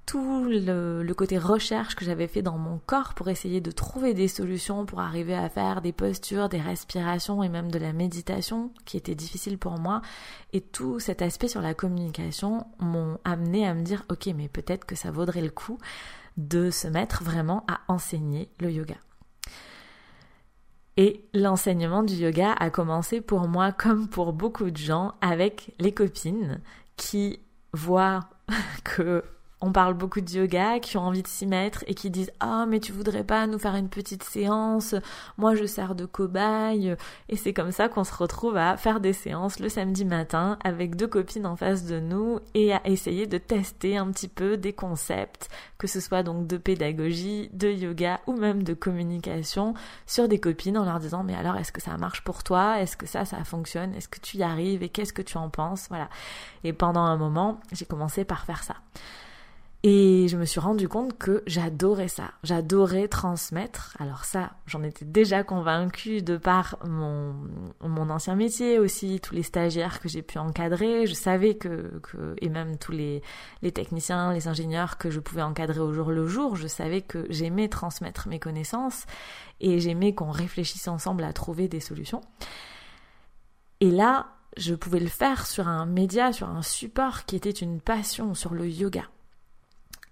tout 0.07 0.45
le, 0.45 1.13
côté 1.15 1.39
recherche 1.39 1.95
que 1.95 2.05
j'avais 2.05 2.27
fait 2.27 2.43
dans 2.43 2.59
mon 2.59 2.79
corps 2.87 3.15
pour 3.15 3.29
essayer 3.29 3.61
de 3.61 3.71
trouver 3.71 4.15
des 4.15 4.29
solutions 4.29 4.85
pour 4.85 5.01
arriver 5.01 5.35
à 5.35 5.49
faire 5.49 5.81
des 5.81 5.93
postures, 5.93 6.49
des 6.49 6.61
respirations 6.61 7.43
et 7.43 7.49
même 7.49 7.71
de 7.71 7.79
la 7.79 7.93
méditation 7.93 8.73
qui 8.85 8.97
était 8.97 9.15
difficile 9.15 9.59
pour 9.59 9.79
moi. 9.79 10.03
Et 10.53 10.61
tout 10.61 10.99
cet 10.99 11.23
aspect 11.23 11.49
sur 11.49 11.61
la 11.61 11.75
communication 11.75 12.67
m'ont 12.81 13.19
amené 13.25 13.67
à 13.67 13.75
me 13.75 13.83
dire 13.83 14.05
ok 14.11 14.29
mais 14.37 14.49
peut-être 14.49 14.85
que 14.85 14.97
ça 14.97 15.11
vaudrait 15.11 15.43
le 15.43 15.51
coup 15.51 15.79
de 16.37 16.71
se 16.71 16.89
mettre 16.89 17.23
vraiment 17.23 17.65
à 17.69 17.81
enseigner 17.89 18.49
le 18.59 18.71
yoga. 18.71 18.97
Et 20.97 21.25
l'enseignement 21.33 22.03
du 22.03 22.15
yoga 22.15 22.53
a 22.53 22.71
commencé 22.71 23.21
pour 23.21 23.49
moi 23.49 23.73
comme 23.73 24.09
pour 24.09 24.33
beaucoup 24.33 24.71
de 24.71 24.77
gens 24.77 25.15
avec 25.21 25.75
les 25.79 25.93
copines 25.93 26.61
qui 26.97 27.41
voient 27.73 28.29
que 28.85 29.25
on 29.63 29.73
parle 29.73 29.95
beaucoup 29.95 30.21
de 30.21 30.31
yoga, 30.31 30.81
qui 30.81 30.97
ont 30.99 31.03
envie 31.03 31.23
de 31.23 31.29
s'y 31.29 31.47
mettre 31.47 31.85
et 31.87 31.95
qui 31.95 32.11
disent 32.11 32.33
ah 32.41 32.67
mais 32.69 32.81
tu 32.81 32.93
voudrais 32.93 33.25
pas 33.25 33.47
nous 33.47 33.59
faire 33.59 33.77
une 33.77 33.89
petite 33.89 34.25
séance? 34.25 34.95
Moi 35.39 35.55
je 35.55 35.65
sers 35.65 35.95
de 35.95 36.05
cobaye 36.05 36.97
et 37.29 37.37
c'est 37.37 37.53
comme 37.53 37.73
ça 37.73 37.89
qu'on 37.89 38.05
se 38.05 38.15
retrouve 38.15 38.57
à 38.57 38.77
faire 38.77 39.01
des 39.01 39.13
séances 39.13 39.61
le 39.61 39.69
samedi 39.69 40.05
matin 40.05 40.59
avec 40.65 40.97
deux 40.97 41.07
copines 41.07 41.47
en 41.47 41.57
face 41.57 41.87
de 41.87 42.01
nous 42.01 42.41
et 42.55 42.75
à 42.75 42.87
essayer 42.87 43.27
de 43.27 43.39
tester 43.39 43.97
un 43.97 44.11
petit 44.11 44.29
peu 44.29 44.57
des 44.57 44.73
concepts, 44.73 45.49
que 45.79 45.87
ce 45.87 46.01
soit 46.01 46.23
donc 46.23 46.47
de 46.47 46.57
pédagogie, 46.57 47.49
de 47.53 47.69
yoga 47.69 48.21
ou 48.27 48.33
même 48.33 48.63
de 48.65 48.75
communication 48.75 49.75
sur 50.07 50.29
des 50.29 50.41
copines 50.41 50.77
en 50.77 50.85
leur 50.85 50.99
disant 50.99 51.23
mais 51.23 51.35
alors 51.35 51.57
est-ce 51.57 51.73
que 51.73 51.81
ça 51.81 51.97
marche 51.97 52.23
pour 52.23 52.43
toi? 52.43 52.81
Est-ce 52.81 52.97
que 52.97 53.07
ça 53.07 53.25
ça 53.25 53.43
fonctionne? 53.45 53.95
Est-ce 53.95 54.09
que 54.09 54.21
tu 54.21 54.39
y 54.39 54.43
arrives? 54.43 54.83
Et 54.83 54.89
qu'est-ce 54.89 55.13
que 55.13 55.23
tu 55.23 55.39
en 55.39 55.49
penses? 55.49 55.87
Voilà. 55.89 56.09
Et 56.65 56.73
pendant 56.73 57.03
un 57.03 57.17
moment, 57.17 57.61
j'ai 57.73 57.85
commencé 57.85 58.25
par 58.25 58.45
faire 58.45 58.63
ça. 58.65 58.77
Et 59.85 60.29
je 60.29 60.37
me 60.37 60.45
suis 60.45 60.61
rendu 60.61 60.89
compte 60.89 61.19
que 61.19 61.43
j'adorais 61.49 62.07
ça. 62.07 62.31
J'adorais 62.45 63.09
transmettre. 63.09 63.97
Alors 63.99 64.25
ça, 64.25 64.53
j'en 64.67 64.85
étais 64.85 65.05
déjà 65.05 65.43
convaincue 65.43 66.23
de 66.23 66.37
par 66.37 66.79
mon, 66.87 67.35
mon 67.81 68.09
ancien 68.09 68.37
métier 68.37 68.79
aussi, 68.79 69.19
tous 69.19 69.35
les 69.35 69.43
stagiaires 69.43 69.99
que 69.99 70.09
j'ai 70.09 70.23
pu 70.23 70.39
encadrer. 70.39 71.09
Je 71.09 71.15
savais 71.15 71.57
que, 71.57 71.99
que 72.01 72.37
et 72.41 72.49
même 72.49 72.79
tous 72.79 72.93
les, 72.93 73.23
les 73.63 73.73
techniciens, 73.73 74.33
les 74.33 74.47
ingénieurs 74.47 74.99
que 74.99 75.11
je 75.11 75.19
pouvais 75.19 75.43
encadrer 75.43 75.81
au 75.81 75.93
jour 75.93 76.13
le 76.13 76.29
jour, 76.29 76.55
je 76.55 76.69
savais 76.69 77.03
que 77.03 77.27
j'aimais 77.29 77.69
transmettre 77.69 78.29
mes 78.29 78.39
connaissances 78.39 79.05
et 79.61 79.81
j'aimais 79.81 80.15
qu'on 80.15 80.31
réfléchisse 80.31 80.87
ensemble 80.87 81.25
à 81.25 81.33
trouver 81.33 81.67
des 81.67 81.81
solutions. 81.81 82.21
Et 83.81 83.91
là, 83.91 84.29
je 84.57 84.77
pouvais 84.77 85.01
le 85.01 85.09
faire 85.09 85.45
sur 85.45 85.67
un 85.67 85.87
média, 85.87 86.33
sur 86.33 86.49
un 86.49 86.63
support 86.63 87.25
qui 87.25 87.35
était 87.35 87.51
une 87.51 87.81
passion, 87.81 88.35
sur 88.35 88.55
le 88.55 88.69
yoga. 88.69 89.03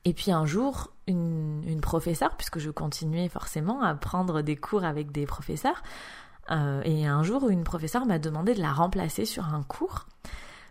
Et 0.05 0.15
puis 0.15 0.33
un 0.33 0.47
jour, 0.47 0.93
une, 1.07 1.63
une 1.67 1.81
professeure, 1.81 2.37
puisque 2.37 2.59
je 2.59 2.71
continuais 2.71 3.29
forcément 3.29 3.83
à 3.83 3.95
prendre 3.95 4.43
des 4.43 4.57
cours 4.57 4.85
avec 4.85 5.13
des 5.13 5.27
professeurs, 5.27 5.83
euh, 6.51 6.81
et 6.85 7.07
un 7.07 7.23
jour, 7.23 7.49
une 7.49 7.65
professeure 7.65 8.07
m'a 8.07 8.19
demandé 8.19 8.55
de 8.55 8.61
la 8.61 8.73
remplacer 8.73 9.25
sur 9.25 9.45
un 9.45 9.63
cours, 9.63 10.07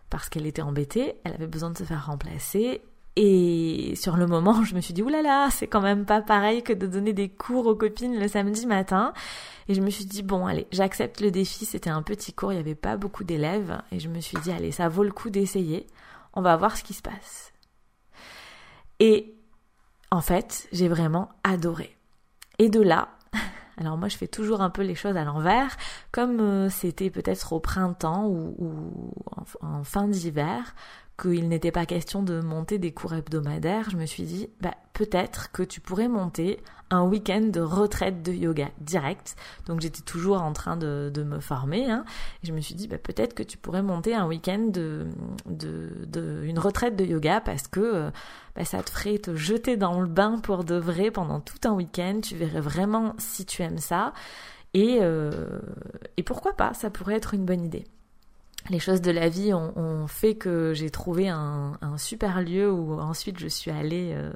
parce 0.10 0.30
qu'elle 0.30 0.48
était 0.48 0.62
embêtée, 0.62 1.16
elle 1.24 1.34
avait 1.34 1.48
besoin 1.48 1.70
de 1.70 1.78
se 1.78 1.84
faire 1.84 2.08
remplacer, 2.08 2.82
et 3.16 3.96
sur 3.96 4.16
le 4.16 4.28
moment, 4.28 4.64
je 4.64 4.76
me 4.76 4.82
suis 4.82 4.94
dit, 4.94 5.02
oulala, 5.02 5.50
c'est 5.52 5.68
quand 5.68 5.82
même 5.82 6.06
pas 6.06 6.22
pareil 6.22 6.64
que 6.64 6.74
de 6.74 6.88
donner 6.88 7.14
des 7.14 7.30
cours 7.30 7.68
aux 7.68 7.76
copines 7.76 8.18
le 8.18 8.28
samedi 8.28 8.66
matin. 8.66 9.14
Et 9.68 9.74
je 9.74 9.82
me 9.82 9.90
suis 9.90 10.06
dit, 10.06 10.24
bon, 10.24 10.48
allez, 10.48 10.68
j'accepte 10.72 11.20
le 11.20 11.30
défi. 11.30 11.66
C'était 11.66 11.90
un 11.90 12.02
petit 12.02 12.34
cours, 12.34 12.54
il 12.54 12.56
n'y 12.56 12.62
avait 12.62 12.76
pas 12.76 12.96
beaucoup 12.98 13.24
d'élèves. 13.24 13.82
Et 13.92 14.00
je 14.00 14.08
me 14.08 14.22
suis 14.22 14.38
dit, 14.40 14.52
allez, 14.52 14.72
ça 14.72 14.88
vaut 14.88 15.04
le 15.04 15.12
coup 15.12 15.30
d'essayer. 15.30 15.86
On 16.34 16.42
va 16.42 16.56
voir 16.56 16.78
ce 16.78 16.84
qui 16.84 16.94
se 16.94 17.02
passe. 17.02 17.52
Et 19.00 19.36
en 20.12 20.22
fait, 20.22 20.68
j'ai 20.72 20.88
vraiment 20.88 21.30
adoré. 21.44 21.96
Et 22.58 22.70
de 22.70 22.82
là, 22.82 23.10
alors 23.78 23.98
moi 23.98 24.10
je 24.10 24.18
fais 24.18 24.28
toujours 24.28 24.62
un 24.62 24.70
peu 24.70 24.82
les 24.82 24.96
choses 24.96 25.16
à 25.18 25.24
l'envers, 25.24 25.78
comme 26.12 26.40
euh, 26.40 26.70
c'était 26.70 27.10
peut-être 27.10 27.54
au 27.54 27.60
printemps 27.60 28.28
ou, 28.28 29.14
en, 29.62 29.84
fin 29.84 30.08
d'hiver, 30.08 30.76
qu'il 31.20 31.50
n'était 31.50 31.72
pas 31.72 31.86
question 31.86 32.24
de 32.24 32.40
monter 32.40 32.78
des 32.80 32.92
cours 32.92 33.14
hebdomadaires, 33.14 33.90
je 33.90 33.98
me 33.98 34.06
suis 34.06 34.24
dit, 34.24 34.50
bah, 34.62 34.76
peut-être 34.94 35.52
que 35.52 35.64
tu 35.64 35.82
pourrais 35.82 36.08
monter 36.08 36.60
un 36.90 37.04
week-end 37.04 37.42
de 37.42 37.62
retraite 37.62 38.24
de 38.24 38.32
yoga 38.32 38.70
direct. 38.80 39.36
Donc 39.66 39.82
j'étais 39.82 40.02
toujours 40.02 40.42
en 40.42 40.54
train 40.54 40.78
de, 40.78 41.12
me 41.24 41.40
former. 41.40 41.90
Hein, 41.90 42.06
et 42.44 42.48
je 42.48 42.54
me 42.54 42.62
suis 42.62 42.76
dit, 42.76 42.88
bah, 42.88 42.98
peut-être 42.98 43.34
que 43.34 43.44
tu 43.44 43.58
pourrais 43.58 43.82
monter 43.82 44.16
un 44.16 44.28
week-end 44.28 44.68
de, 44.68 45.08
une 46.44 46.60
retraite 46.60 46.96
de 46.96 47.06
yoga 47.06 47.42
parce 47.42 47.68
que 47.68 47.80
euh, 47.80 48.12
bah, 48.56 48.66
ça 48.66 48.82
te 48.82 48.90
ferait 48.90 49.20
te 49.20 49.36
jeter 49.36 49.78
dans 49.78 50.02
le 50.02 50.08
bain 50.08 50.40
pour 50.40 50.64
de 50.64 50.76
vrai 50.76 51.12
pendant 51.12 51.40
tout 51.40 51.68
un 51.68 51.74
week-end. 51.74 52.20
Tu 52.24 52.36
verrais 52.36 52.62
vraiment 52.62 53.14
si 53.18 53.46
tu 53.46 53.62
aimes 53.62 53.78
ça. 53.78 54.14
Et, 54.74 55.00
euh, 55.02 55.60
et 56.18 56.24
pourquoi 56.24 56.54
pas, 56.54 56.74
ça 56.74 56.90
pourrait 56.90 57.16
être 57.16 57.34
une 57.34 57.46
bonne 57.46 57.64
idée 57.64 57.86
les 58.70 58.80
choses 58.80 59.02
de 59.02 59.12
la 59.12 59.30
vie 59.30 59.54
ont, 59.54 60.08
fait 60.08 60.36
que 60.36 60.74
j'ai 60.74 60.90
trouvé 60.90 61.30
un, 61.30 61.78
super 61.98 62.42
lieu 62.42 62.72
où 62.72 63.00
ensuite 63.00 63.40
je 63.40 63.48
suis 63.48 63.72
allée 63.72 64.14
euh, 64.14 64.32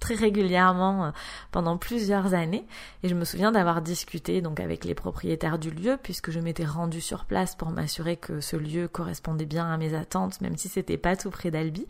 très 0.00 0.14
régulièrement 0.14 1.04
euh, 1.04 1.10
pendant 1.52 1.76
plusieurs 1.76 2.34
années. 2.34 2.66
Et 3.02 3.08
je 3.08 3.14
me 3.14 3.24
souviens 3.24 3.52
d'avoir 3.52 3.82
discuté 3.82 4.40
donc 4.40 4.58
avec 4.58 4.84
les 4.84 4.94
propriétaires 4.94 5.58
du 5.58 5.70
lieu 5.70 5.98
puisque 6.02 6.30
je 6.30 6.40
m'étais 6.40 6.64
rendue 6.64 7.00
sur 7.00 7.24
place 7.24 7.54
pour 7.54 7.70
m'assurer 7.70 8.16
que 8.16 8.40
ce 8.40 8.56
lieu 8.56 8.88
correspondait 8.88 9.46
bien 9.46 9.70
à 9.70 9.76
mes 9.76 9.94
attentes 9.94 10.40
même 10.40 10.56
si 10.56 10.68
c'était 10.68 10.96
pas 10.96 11.16
tout 11.16 11.30
près 11.30 11.50
d'Albi. 11.50 11.86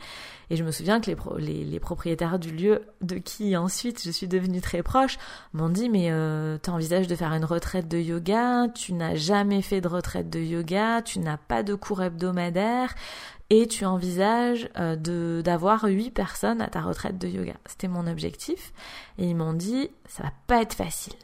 Et 0.51 0.57
je 0.57 0.65
me 0.65 0.73
souviens 0.73 1.01
que 1.01 1.11
les, 1.39 1.65
les, 1.65 1.81
propriétaires 1.81 2.39
du 2.39 2.51
lieu 2.51 2.83
de 3.01 3.17
qui 3.17 3.57
ensuite 3.57 4.03
je 4.05 4.11
suis 4.11 4.27
devenue 4.27 4.61
très 4.61 4.83
proche 4.83 5.17
m'ont 5.53 5.69
dit 5.69 5.89
mais 5.89 6.09
euh, 6.11 6.59
tu 6.63 6.71
envisages 6.71 7.07
de 7.07 7.15
faire 7.15 7.33
une 7.33 7.45
retraite 7.45 7.89
de 7.89 7.99
yoga? 7.99 8.69
Tu 8.75 8.93
n'as 8.93 9.15
jamais 9.15 9.63
fait 9.63 9.81
de 9.81 9.89
retraite 9.89 10.29
de 10.29 10.41
yoga? 10.41 11.03
Tu 11.03 11.21
n'as 11.21 11.37
pas 11.37 11.63
de 11.63 11.75
cours 11.75 12.03
hebdomadaires? 12.03 12.95
Et 13.51 13.67
tu 13.67 13.85
envisages 13.85 14.69
euh, 14.79 14.97
de 14.97 15.43
d'avoir 15.45 15.85
huit 15.85 16.11
personnes 16.11 16.61
à 16.61 16.69
ta 16.69 16.81
retraite 16.81 17.19
de 17.19 17.29
yoga. 17.29 17.55
C'était 17.67 17.89
mon 17.89 18.07
objectif 18.07 18.73
et 19.19 19.29
ils 19.29 19.37
m'ont 19.37 19.53
dit 19.53 19.91
ça 20.07 20.23
va 20.23 20.33
pas 20.47 20.63
être 20.63 20.75
facile. 20.75 21.15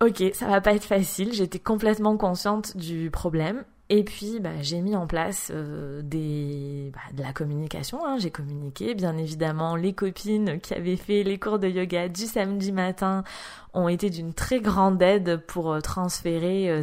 Ok, 0.00 0.22
ça 0.32 0.46
va 0.46 0.60
pas 0.60 0.74
être 0.74 0.84
facile. 0.84 1.32
J'étais 1.32 1.58
complètement 1.58 2.16
consciente 2.16 2.76
du 2.76 3.10
problème 3.10 3.64
et 3.90 4.04
puis, 4.04 4.38
bah, 4.38 4.60
j'ai 4.60 4.82
mis 4.82 4.94
en 4.94 5.06
place 5.06 5.50
euh, 5.54 6.02
des, 6.02 6.92
bah, 6.92 7.00
de 7.14 7.22
la 7.22 7.32
communication. 7.32 8.04
Hein. 8.04 8.18
J'ai 8.18 8.30
communiqué, 8.30 8.94
bien 8.94 9.16
évidemment. 9.16 9.76
Les 9.76 9.94
copines 9.94 10.60
qui 10.60 10.74
avaient 10.74 10.96
fait 10.96 11.22
les 11.22 11.38
cours 11.38 11.58
de 11.58 11.68
yoga 11.68 12.08
du 12.08 12.26
samedi 12.26 12.70
matin 12.70 13.24
ont 13.72 13.88
été 13.88 14.10
d'une 14.10 14.34
très 14.34 14.60
grande 14.60 15.00
aide 15.00 15.38
pour 15.46 15.72
euh, 15.72 15.80
transférer 15.80 16.68
euh, 16.68 16.82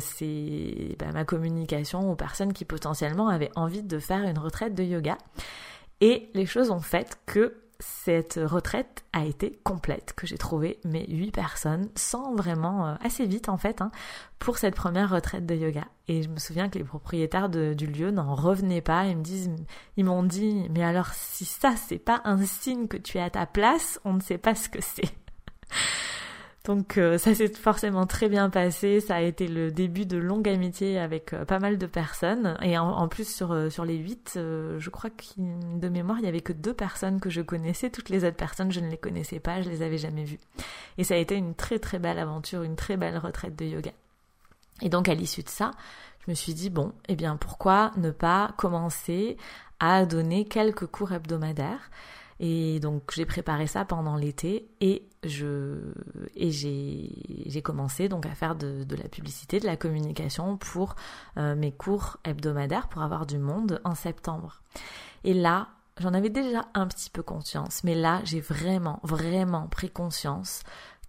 bah, 0.98 1.12
ma 1.14 1.26
communication 1.26 2.12
aux 2.12 2.16
personnes 2.16 2.54
qui 2.54 2.66
potentiellement 2.66 3.30
avaient 3.30 3.52
envie 3.56 3.84
de 3.84 4.00
faire 4.00 4.24
une 4.24 4.40
retraite 4.40 4.74
de 4.74 4.84
yoga. 4.84 5.20
Et 6.02 6.30
les 6.34 6.48
choses 6.48 6.72
ont 6.72 6.80
fait 6.80 7.20
que 7.28 7.54
cette 7.80 8.40
retraite 8.42 9.04
a 9.14 9.26
été 9.26 9.60
complète, 9.64 10.14
que 10.16 10.28
j'ai 10.28 10.38
trouvé 10.38 10.80
mes 10.84 11.06
huit 11.08 11.32
personnes 11.32 11.90
sans 11.96 12.36
vraiment, 12.36 12.88
euh, 12.88 12.96
assez 13.04 13.26
vite 13.26 13.50
en 13.50 13.58
fait, 13.58 13.82
hein, 13.82 13.92
pour 14.40 14.58
cette 14.58 14.76
première 14.76 15.10
retraite 15.10 15.46
de 15.46 15.56
yoga. 15.56 15.86
Et 16.08 16.24
je 16.24 16.30
me 16.30 16.38
souviens 16.38 16.70
que 16.70 16.78
les 16.78 16.84
propriétaires 16.84 17.50
du 17.50 17.88
lieu 17.88 18.12
n'en 18.12 18.36
revenaient 18.36 18.82
pas, 18.82 19.06
ils 19.06 19.18
me 19.18 19.24
disent, 19.24 19.52
ils 19.98 20.06
m'ont 20.06 20.24
dit, 20.24 20.68
mais 20.72 20.84
alors 20.84 21.14
si 21.14 21.46
ça 21.46 21.76
c'est 21.76 22.00
pas 22.00 22.22
un 22.26 22.46
signe 22.46 22.88
que 22.88 22.98
tu 22.98 23.18
es 23.18 23.22
à 23.22 23.30
ta 23.30 23.46
place, 23.46 24.00
on 24.06 24.14
ne 24.14 24.22
sait 24.22 24.38
pas 24.38 24.56
ce 24.56 24.70
que 24.70 24.82
c'est. 24.82 25.12
Donc 26.66 26.98
euh, 26.98 27.20
ça 27.20 27.36
s'est 27.36 27.48
forcément 27.54 28.08
très 28.08 28.28
bien 28.28 28.50
passé, 28.50 29.00
ça 29.00 29.18
a 29.18 29.22
été 29.22 29.48
le 29.48 29.72
début 29.72 30.08
de 30.08 30.18
longue 30.18 30.50
amitié 30.50 31.00
avec 31.00 31.32
euh, 31.34 31.46
pas 31.46 31.60
mal 31.60 31.78
de 31.78 31.86
personnes 31.86 32.58
et 32.64 32.76
en, 32.78 33.08
plus 33.08 33.32
sur 33.32 33.52
euh, 33.52 33.70
sur 33.70 33.86
les 33.86 33.98
huit, 33.98 34.32
je 34.36 34.90
crois 34.90 35.12
que 35.12 35.24
de 35.38 35.90
mémoire 35.90 36.18
il 36.20 36.26
y 36.26 36.28
avait 36.28 36.42
que 36.42 36.54
deux 36.54 36.74
personnes 36.74 37.20
que 37.20 37.30
je 37.30 37.42
connaissais, 37.42 37.92
toutes 37.92 38.10
les 38.10 38.26
autres 38.26 38.36
personnes 38.36 38.72
je 38.72 38.80
ne 38.80 38.90
les 38.90 38.98
connaissais 38.98 39.40
pas, 39.40 39.62
je 39.62 39.70
les 39.70 39.84
avais 39.84 40.00
jamais 40.00 40.24
vues. 40.24 40.40
Et 40.98 41.04
ça 41.04 41.14
a 41.14 41.18
été 41.18 41.36
une 41.36 41.54
très 41.54 41.78
très 41.78 42.00
belle 42.00 42.18
aventure, 42.18 42.64
une 42.64 42.76
très 42.76 42.98
belle 42.98 43.20
retraite 43.20 43.56
de 43.56 43.66
yoga. 43.66 43.92
Et 44.82 44.90
donc 44.90 45.08
à 45.08 45.14
l'issue 45.14 45.44
de 45.44 45.50
ça, 45.50 45.70
je 46.26 46.32
me 46.32 46.36
suis 46.36 46.56
dit 46.56 46.72
bon, 46.72 46.94
eh 47.08 47.16
bien 47.16 47.36
pourquoi 47.36 47.92
ne 47.98 48.10
pas 48.10 48.56
commencer 48.58 49.38
à 49.80 50.08
donner 50.08 50.46
quelques 50.46 50.88
cours 50.88 51.12
hebdomadaires 51.12 51.92
et 52.40 52.80
donc 52.80 53.12
j'ai 53.14 53.26
préparé 53.26 53.66
ça 53.66 53.86
pendant 53.86 54.18
l'été 54.18 54.68
et 54.82 55.08
je 55.24 55.94
et 56.36 56.52
j'ai 56.52 57.62
commencé 57.62 58.10
donc 58.10 58.26
à 58.26 58.36
faire 58.36 58.56
de, 58.56 58.86
la 58.96 59.08
publicité, 59.08 59.60
de 59.60 59.66
la 59.66 59.78
communication 59.78 60.58
pour 60.58 60.96
euh, 61.38 61.56
mes 61.56 61.72
cours 61.72 62.18
hebdomadaires 62.26 62.88
pour 62.90 63.02
avoir 63.02 63.26
du 63.26 63.38
monde 63.38 63.80
en 63.84 63.96
septembre. 63.96 64.62
Et 65.24 65.34
là, 65.34 65.70
j'en 65.98 66.14
avais 66.14 66.30
déjà 66.30 66.66
un 66.74 66.88
petit 66.88 67.10
peu 67.10 67.24
conscience, 67.24 67.84
mais 67.84 67.96
là 67.96 68.20
j'ai 68.26 68.42
vraiment 68.42 69.00
vraiment 69.04 69.68
pris 69.68 69.90
conscience 69.90 70.64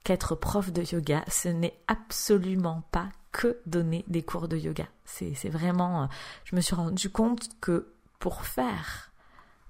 qu'être 0.05 0.37
prof 0.37 0.73
de 0.73 0.83
yoga, 0.83 1.25
ce 1.27 1.49
n'est 1.49 1.77
absolument 1.89 2.85
pas 2.93 3.09
que 3.33 3.59
donner 3.67 4.05
des 4.07 4.23
cours 4.23 4.47
de 4.47 4.57
yoga. 4.57 4.87
C'est 5.05 5.35
c'est 5.35 5.49
vraiment, 5.49 6.05
euh, 6.05 6.07
je 6.45 6.55
me 6.55 6.61
suis 6.61 6.77
rendu 6.77 7.11
compte 7.11 7.49
que 7.61 7.93
pour 8.21 8.47
faire 8.47 9.11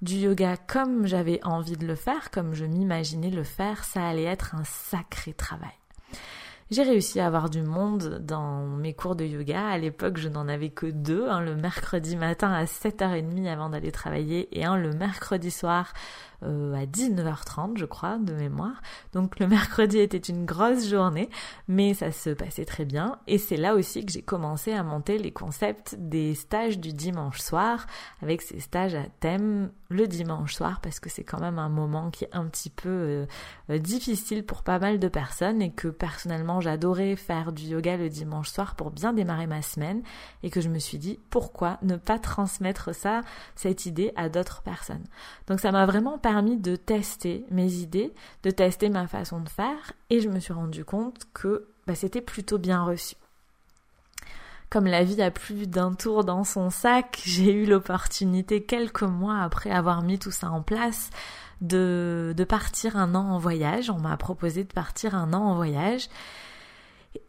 du 0.02 0.16
yoga 0.16 0.56
comme 0.56 1.06
j'avais 1.06 1.40
envie 1.44 1.76
de 1.76 1.86
le 1.86 1.94
faire, 1.94 2.30
comme 2.30 2.54
je 2.54 2.64
m'imaginais 2.64 3.30
le 3.30 3.44
faire, 3.44 3.84
ça 3.84 4.06
allait 4.06 4.24
être 4.24 4.54
un 4.54 4.64
sacré 4.64 5.32
travail. 5.32 5.70
J'ai 6.68 6.82
réussi 6.82 7.20
à 7.20 7.28
avoir 7.28 7.48
du 7.48 7.62
monde 7.62 8.18
dans 8.24 8.66
mes 8.66 8.92
cours 8.92 9.14
de 9.14 9.24
yoga. 9.24 9.68
À 9.68 9.78
l'époque, 9.78 10.16
je 10.16 10.28
n'en 10.28 10.48
avais 10.48 10.70
que 10.70 10.86
deux, 10.86 11.28
un 11.28 11.40
le 11.40 11.54
mercredi 11.54 12.16
matin 12.16 12.52
à 12.52 12.64
7h30 12.64 13.46
avant 13.46 13.68
d'aller 13.68 13.92
travailler 13.92 14.48
et 14.50 14.64
un 14.64 14.76
le 14.76 14.90
mercredi 14.90 15.52
soir 15.52 15.92
euh, 16.42 16.74
à 16.74 16.86
19h30, 16.86 17.76
je 17.76 17.84
crois, 17.84 18.18
de 18.18 18.32
mémoire. 18.32 18.82
Donc 19.12 19.38
le 19.38 19.46
mercredi 19.48 19.98
était 19.98 20.18
une 20.18 20.44
grosse 20.44 20.88
journée, 20.88 21.30
mais 21.68 21.94
ça 21.94 22.12
se 22.12 22.30
passait 22.30 22.64
très 22.64 22.84
bien. 22.84 23.18
Et 23.26 23.38
c'est 23.38 23.56
là 23.56 23.74
aussi 23.74 24.04
que 24.04 24.12
j'ai 24.12 24.22
commencé 24.22 24.72
à 24.72 24.82
monter 24.82 25.18
les 25.18 25.32
concepts 25.32 25.96
des 25.98 26.34
stages 26.34 26.78
du 26.78 26.92
dimanche 26.92 27.40
soir, 27.40 27.86
avec 28.22 28.42
ces 28.42 28.60
stages 28.60 28.94
à 28.94 29.04
thème 29.20 29.70
le 29.88 30.08
dimanche 30.08 30.54
soir 30.54 30.80
parce 30.80 31.00
que 31.00 31.08
c'est 31.08 31.22
quand 31.22 31.40
même 31.40 31.58
un 31.58 31.68
moment 31.68 32.10
qui 32.10 32.24
est 32.24 32.34
un 32.34 32.46
petit 32.46 32.70
peu 32.70 32.88
euh, 32.88 33.26
euh, 33.70 33.78
difficile 33.78 34.44
pour 34.44 34.62
pas 34.62 34.78
mal 34.78 34.98
de 34.98 35.08
personnes 35.08 35.62
et 35.62 35.70
que 35.72 35.88
personnellement 35.88 36.60
j'adorais 36.60 37.16
faire 37.16 37.52
du 37.52 37.64
yoga 37.64 37.96
le 37.96 38.08
dimanche 38.08 38.50
soir 38.50 38.74
pour 38.74 38.90
bien 38.90 39.12
démarrer 39.12 39.46
ma 39.46 39.62
semaine 39.62 40.02
et 40.42 40.50
que 40.50 40.60
je 40.60 40.68
me 40.68 40.78
suis 40.78 40.98
dit 40.98 41.20
pourquoi 41.30 41.78
ne 41.82 41.96
pas 41.96 42.18
transmettre 42.18 42.94
ça, 42.94 43.20
cette 43.54 43.86
idée 43.86 44.12
à 44.16 44.28
d'autres 44.28 44.62
personnes. 44.62 45.04
Donc 45.46 45.60
ça 45.60 45.70
m'a 45.70 45.86
vraiment 45.86 46.18
permis 46.26 46.56
de 46.56 46.74
tester 46.74 47.46
mes 47.52 47.72
idées, 47.74 48.12
de 48.42 48.50
tester 48.50 48.88
ma 48.88 49.06
façon 49.06 49.38
de 49.38 49.48
faire 49.48 49.92
et 50.10 50.20
je 50.20 50.28
me 50.28 50.40
suis 50.40 50.52
rendu 50.52 50.84
compte 50.84 51.20
que 51.32 51.68
bah, 51.86 51.94
c'était 51.94 52.20
plutôt 52.20 52.58
bien 52.58 52.82
reçu 52.82 53.14
comme 54.68 54.86
la 54.86 55.04
vie 55.04 55.22
a 55.22 55.30
plus 55.30 55.68
d'un 55.68 55.94
tour 55.94 56.24
dans 56.24 56.42
son 56.42 56.70
sac, 56.70 57.22
j'ai 57.24 57.52
eu 57.52 57.64
l'opportunité 57.64 58.64
quelques 58.64 59.02
mois 59.04 59.38
après 59.38 59.70
avoir 59.70 60.02
mis 60.02 60.18
tout 60.18 60.32
ça 60.32 60.50
en 60.50 60.62
place 60.62 61.10
de, 61.60 62.34
de 62.36 62.44
partir 62.44 62.96
un 62.96 63.14
an 63.14 63.30
en 63.30 63.38
voyage. 63.38 63.88
On 63.88 64.00
m'a 64.00 64.16
proposé 64.16 64.64
de 64.64 64.72
partir 64.72 65.14
un 65.14 65.32
an 65.32 65.42
en 65.42 65.54
voyage. 65.54 66.08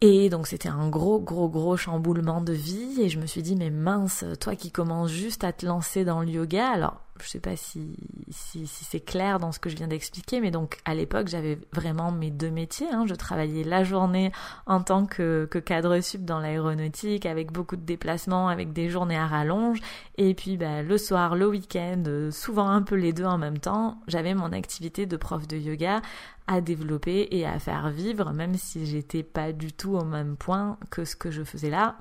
Et 0.00 0.28
donc 0.28 0.48
c'était 0.48 0.68
un 0.68 0.88
gros, 0.88 1.20
gros, 1.20 1.48
gros 1.48 1.76
chamboulement 1.76 2.40
de 2.40 2.52
vie. 2.52 3.00
Et 3.00 3.08
je 3.08 3.20
me 3.20 3.26
suis 3.26 3.42
dit, 3.42 3.54
mais 3.54 3.70
mince, 3.70 4.24
toi 4.40 4.56
qui 4.56 4.72
commences 4.72 5.12
juste 5.12 5.44
à 5.44 5.52
te 5.52 5.64
lancer 5.64 6.04
dans 6.04 6.20
le 6.20 6.28
yoga, 6.28 6.68
alors 6.68 7.00
je 7.22 7.28
sais 7.28 7.40
pas 7.40 7.56
si, 7.56 7.96
si, 8.30 8.66
c'est 8.66 9.00
clair 9.00 9.38
dans 9.38 9.52
ce 9.52 9.58
que 9.58 9.70
je 9.70 9.76
viens 9.76 9.88
d'expliquer, 9.88 10.40
mais 10.40 10.50
donc 10.50 10.78
à 10.84 10.94
l'époque 10.94 11.28
j'avais 11.28 11.58
vraiment 11.72 12.10
mes 12.10 12.30
deux 12.30 12.50
métiers. 12.50 12.88
Hein. 12.92 13.04
Je 13.06 13.14
travaillais 13.14 13.64
la 13.64 13.84
journée 13.84 14.32
en 14.66 14.82
tant 14.82 15.06
que, 15.06 15.46
que 15.50 15.58
cadre 15.58 16.00
sup 16.00 16.24
dans 16.24 16.40
l'aéronautique, 16.40 17.26
avec 17.26 17.52
beaucoup 17.52 17.76
de 17.76 17.84
déplacements, 17.84 18.48
avec 18.48 18.72
des 18.72 18.90
journées 18.90 19.16
à 19.16 19.26
rallonge, 19.26 19.80
et 20.16 20.34
puis 20.34 20.56
bah, 20.56 20.82
le 20.82 20.98
soir, 20.98 21.36
le 21.36 21.46
week-end, 21.46 22.28
souvent 22.30 22.68
un 22.68 22.82
peu 22.82 22.94
les 22.94 23.12
deux 23.12 23.24
en 23.24 23.38
même 23.38 23.58
temps, 23.58 24.00
j'avais 24.06 24.34
mon 24.34 24.52
activité 24.52 25.06
de 25.06 25.16
prof 25.16 25.46
de 25.46 25.56
yoga 25.56 26.00
à 26.48 26.60
développer 26.60 27.28
et 27.30 27.46
à 27.46 27.58
faire 27.58 27.90
vivre, 27.90 28.32
même 28.32 28.54
si 28.54 28.86
j'étais 28.86 29.22
pas 29.22 29.52
du 29.52 29.72
tout 29.72 29.94
au 29.94 30.04
même 30.04 30.36
point 30.36 30.78
que 30.90 31.04
ce 31.04 31.14
que 31.14 31.30
je 31.30 31.44
faisais 31.44 31.70
là, 31.70 31.96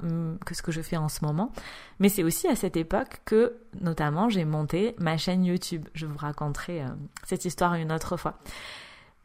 que 0.46 0.56
ce 0.56 0.64
que 0.64 0.72
je 0.72 0.82
fais 0.82 0.98
en 0.98 1.10
ce 1.10 1.24
moment. 1.24 1.52
Mais 2.00 2.10
c'est 2.10 2.24
aussi 2.24 2.48
à 2.48 2.56
cette 2.56 2.78
époque 2.78 3.22
que, 3.26 3.58
notamment, 3.82 4.30
j'ai 4.30 4.46
monté 4.46 4.96
ma 4.98 5.18
chaîne 5.18 5.46
YouTube. 5.46 5.88
Je 5.94 6.06
vous 6.06 6.18
raconterai 6.18 6.82
euh, 6.82 6.88
cette 7.26 7.46
histoire 7.46 7.76
une 7.76 7.92
autre 7.92 8.18
fois. 8.18 8.40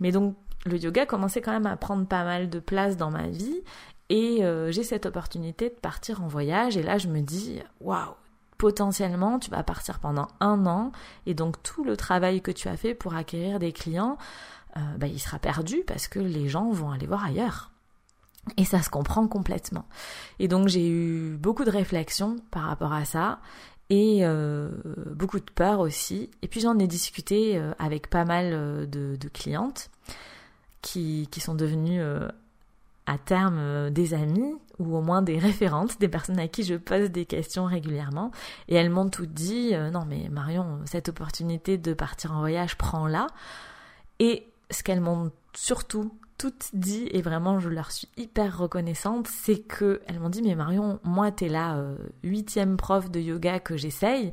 Mais 0.00 0.10
donc, 0.10 0.36
le 0.66 0.76
yoga 0.76 1.06
commençait 1.06 1.40
quand 1.40 1.52
même 1.52 1.66
à 1.66 1.76
prendre 1.76 2.06
pas 2.06 2.24
mal 2.24 2.50
de 2.50 2.58
place 2.58 2.96
dans 2.96 3.10
ma 3.10 3.28
vie 3.28 3.62
et 4.08 4.44
euh, 4.44 4.70
j'ai 4.70 4.82
cette 4.82 5.06
opportunité 5.06 5.70
de 5.70 5.74
partir 5.74 6.22
en 6.22 6.28
voyage 6.28 6.76
et 6.76 6.82
là 6.82 6.98
je 6.98 7.08
me 7.08 7.20
dis 7.20 7.60
waouh 7.80 8.14
potentiellement 8.58 9.38
tu 9.38 9.50
vas 9.50 9.62
partir 9.62 9.98
pendant 9.98 10.28
un 10.38 10.66
an 10.66 10.92
et 11.26 11.34
donc 11.34 11.62
tout 11.62 11.82
le 11.82 11.96
travail 11.96 12.42
que 12.42 12.52
tu 12.52 12.68
as 12.68 12.76
fait 12.76 12.94
pour 12.94 13.14
acquérir 13.14 13.58
des 13.58 13.72
clients 13.72 14.18
euh, 14.76 14.80
bah, 14.96 15.06
il 15.06 15.20
sera 15.20 15.38
perdu 15.38 15.82
parce 15.86 16.08
que 16.08 16.18
les 16.18 16.48
gens 16.48 16.70
vont 16.70 16.90
aller 16.90 17.06
voir 17.06 17.24
ailleurs 17.24 17.70
et 18.56 18.64
ça 18.64 18.82
se 18.82 18.88
comprend 18.88 19.28
complètement. 19.28 19.84
Et 20.38 20.48
donc 20.48 20.68
j'ai 20.68 20.88
eu 20.88 21.36
beaucoup 21.36 21.64
de 21.64 21.70
réflexions 21.70 22.36
par 22.50 22.64
rapport 22.64 22.92
à 22.92 23.04
ça 23.04 23.38
et 23.90 24.20
euh, 24.22 24.70
beaucoup 25.14 25.38
de 25.38 25.50
peur 25.54 25.80
aussi. 25.80 26.30
Et 26.40 26.48
puis 26.48 26.60
j'en 26.60 26.78
ai 26.78 26.86
discuté 26.86 27.58
euh, 27.58 27.72
avec 27.78 28.08
pas 28.08 28.24
mal 28.24 28.88
de, 28.88 29.28
clientes 29.32 29.90
qui, 30.80 31.28
qui, 31.30 31.40
sont 31.40 31.54
devenues 31.54 32.02
à 33.06 33.18
terme 33.18 33.90
des 33.90 34.14
amies 34.14 34.54
ou 34.78 34.96
au 34.96 35.02
moins 35.02 35.20
des 35.20 35.38
référentes, 35.38 36.00
des 36.00 36.08
personnes 36.08 36.40
à 36.40 36.48
qui 36.48 36.64
je 36.64 36.74
pose 36.74 37.10
des 37.10 37.26
questions 37.26 37.66
régulièrement. 37.66 38.30
Et 38.68 38.74
elles 38.74 38.90
m'ont 38.90 39.10
toutes 39.10 39.34
dit, 39.34 39.74
non 39.92 40.06
mais 40.08 40.30
Marion, 40.30 40.80
cette 40.86 41.10
opportunité 41.10 41.76
de 41.76 41.92
partir 41.92 42.32
en 42.32 42.40
voyage, 42.40 42.76
prends-la. 42.76 43.26
Ce 44.72 44.82
qu'elles 44.82 45.00
m'ont 45.00 45.30
surtout 45.54 46.12
toutes 46.38 46.70
dit, 46.72 47.08
et 47.12 47.22
vraiment 47.22 47.60
je 47.60 47.68
leur 47.68 47.92
suis 47.92 48.08
hyper 48.16 48.58
reconnaissante, 48.58 49.28
c'est 49.28 49.60
que 49.60 50.00
elles 50.06 50.18
m'ont 50.18 50.28
dit 50.28 50.42
mais 50.42 50.56
Marion, 50.56 50.98
moi 51.04 51.30
t'es 51.30 51.48
la 51.48 51.76
euh, 51.76 51.96
huitième 52.24 52.76
prof 52.76 53.10
de 53.10 53.20
yoga 53.20 53.60
que 53.60 53.76
j'essaye, 53.76 54.32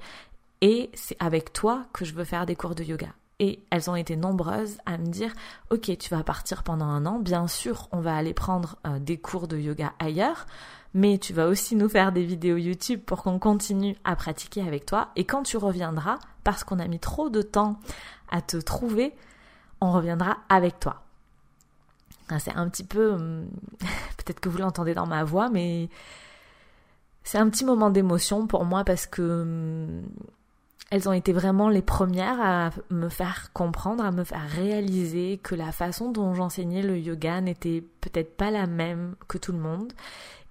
et 0.62 0.90
c'est 0.94 1.18
avec 1.20 1.54
toi 1.54 1.86
que 1.94 2.06
je 2.06 2.14
veux 2.14 2.24
faire 2.24 2.46
des 2.46 2.56
cours 2.56 2.76
de 2.76 2.84
yoga. 2.84 3.10
Et 3.42 3.64
elles 3.70 3.90
ont 3.90 3.96
été 3.96 4.18
nombreuses 4.18 4.80
à 4.86 4.98
me 4.98 5.06
dire, 5.06 5.32
ok, 5.70 5.98
tu 5.98 6.10
vas 6.10 6.24
partir 6.24 6.64
pendant 6.64 6.88
un 6.88 7.06
an, 7.06 7.20
bien 7.20 7.48
sûr, 7.48 7.88
on 7.94 8.02
va 8.02 8.16
aller 8.16 8.34
prendre 8.34 8.76
euh, 8.86 9.00
des 9.00 9.18
cours 9.18 9.48
de 9.48 9.58
yoga 9.58 9.94
ailleurs, 10.00 10.46
mais 10.94 11.18
tu 11.20 11.32
vas 11.32 11.48
aussi 11.48 11.76
nous 11.76 11.88
faire 11.88 12.12
des 12.12 12.26
vidéos 12.26 12.58
YouTube 12.58 13.02
pour 13.06 13.24
qu'on 13.24 13.40
continue 13.40 13.96
à 14.04 14.16
pratiquer 14.16 14.62
avec 14.62 14.86
toi. 14.86 15.10
Et 15.16 15.24
quand 15.24 15.44
tu 15.44 15.56
reviendras, 15.56 16.18
parce 16.44 16.64
qu'on 16.66 16.80
a 16.80 16.88
mis 16.88 17.00
trop 17.00 17.30
de 17.30 17.42
temps 17.42 17.80
à 18.30 18.42
te 18.42 18.58
trouver, 18.58 19.14
on 19.82 19.92
reviendra 19.92 20.38
avec 20.50 20.80
toi. 20.80 21.04
C'est 22.38 22.56
un 22.56 22.70
petit 22.70 22.84
peu, 22.84 23.14
hum, 23.14 23.48
peut-être 24.18 24.40
que 24.40 24.50
vous 24.50 24.60
l'entendez 24.60 24.94
dans 24.94 25.08
ma 25.08 25.24
voix, 25.24 25.50
mais 25.50 25.90
c'est 27.24 27.40
un 27.40 27.50
petit 27.50 27.66
moment 27.66 27.90
d'émotion 27.90 28.46
pour 28.48 28.66
moi 28.66 28.84
parce 28.84 29.08
que 29.08 29.42
hum, 29.42 30.04
elles 30.92 31.08
ont 31.08 31.14
été 31.14 31.34
vraiment 31.34 31.70
les 31.70 31.82
premières 31.82 32.42
à 32.42 32.72
me 32.90 33.10
faire 33.10 33.52
comprendre, 33.54 34.04
à 34.04 34.12
me 34.12 34.24
faire 34.24 34.48
réaliser 34.50 35.40
que 35.42 35.56
la 35.56 35.72
façon 35.72 36.12
dont 36.12 36.34
j'enseignais 36.34 36.82
le 36.82 36.98
yoga 36.98 37.42
n'était 37.42 37.84
peut-être 38.02 38.36
pas 38.36 38.50
la 38.50 38.66
même 38.66 39.16
que 39.28 39.38
tout 39.38 39.52
le 39.52 39.60
monde. 39.60 39.94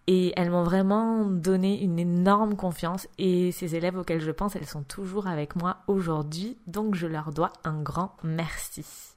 Et 0.06 0.32
elles 0.36 0.50
m'ont 0.50 0.62
vraiment 0.62 1.26
donné 1.26 1.82
une 1.82 1.98
énorme 1.98 2.56
confiance 2.56 3.08
et 3.18 3.52
ces 3.52 3.74
élèves 3.74 3.98
auxquels 3.98 4.22
je 4.22 4.30
pense, 4.30 4.56
elles 4.56 4.66
sont 4.66 4.82
toujours 4.82 5.26
avec 5.26 5.54
moi 5.54 5.78
aujourd'hui. 5.86 6.56
Donc 6.66 6.94
je 6.94 7.06
leur 7.06 7.30
dois 7.30 7.52
un 7.64 7.82
grand 7.82 8.16
merci. 8.22 9.07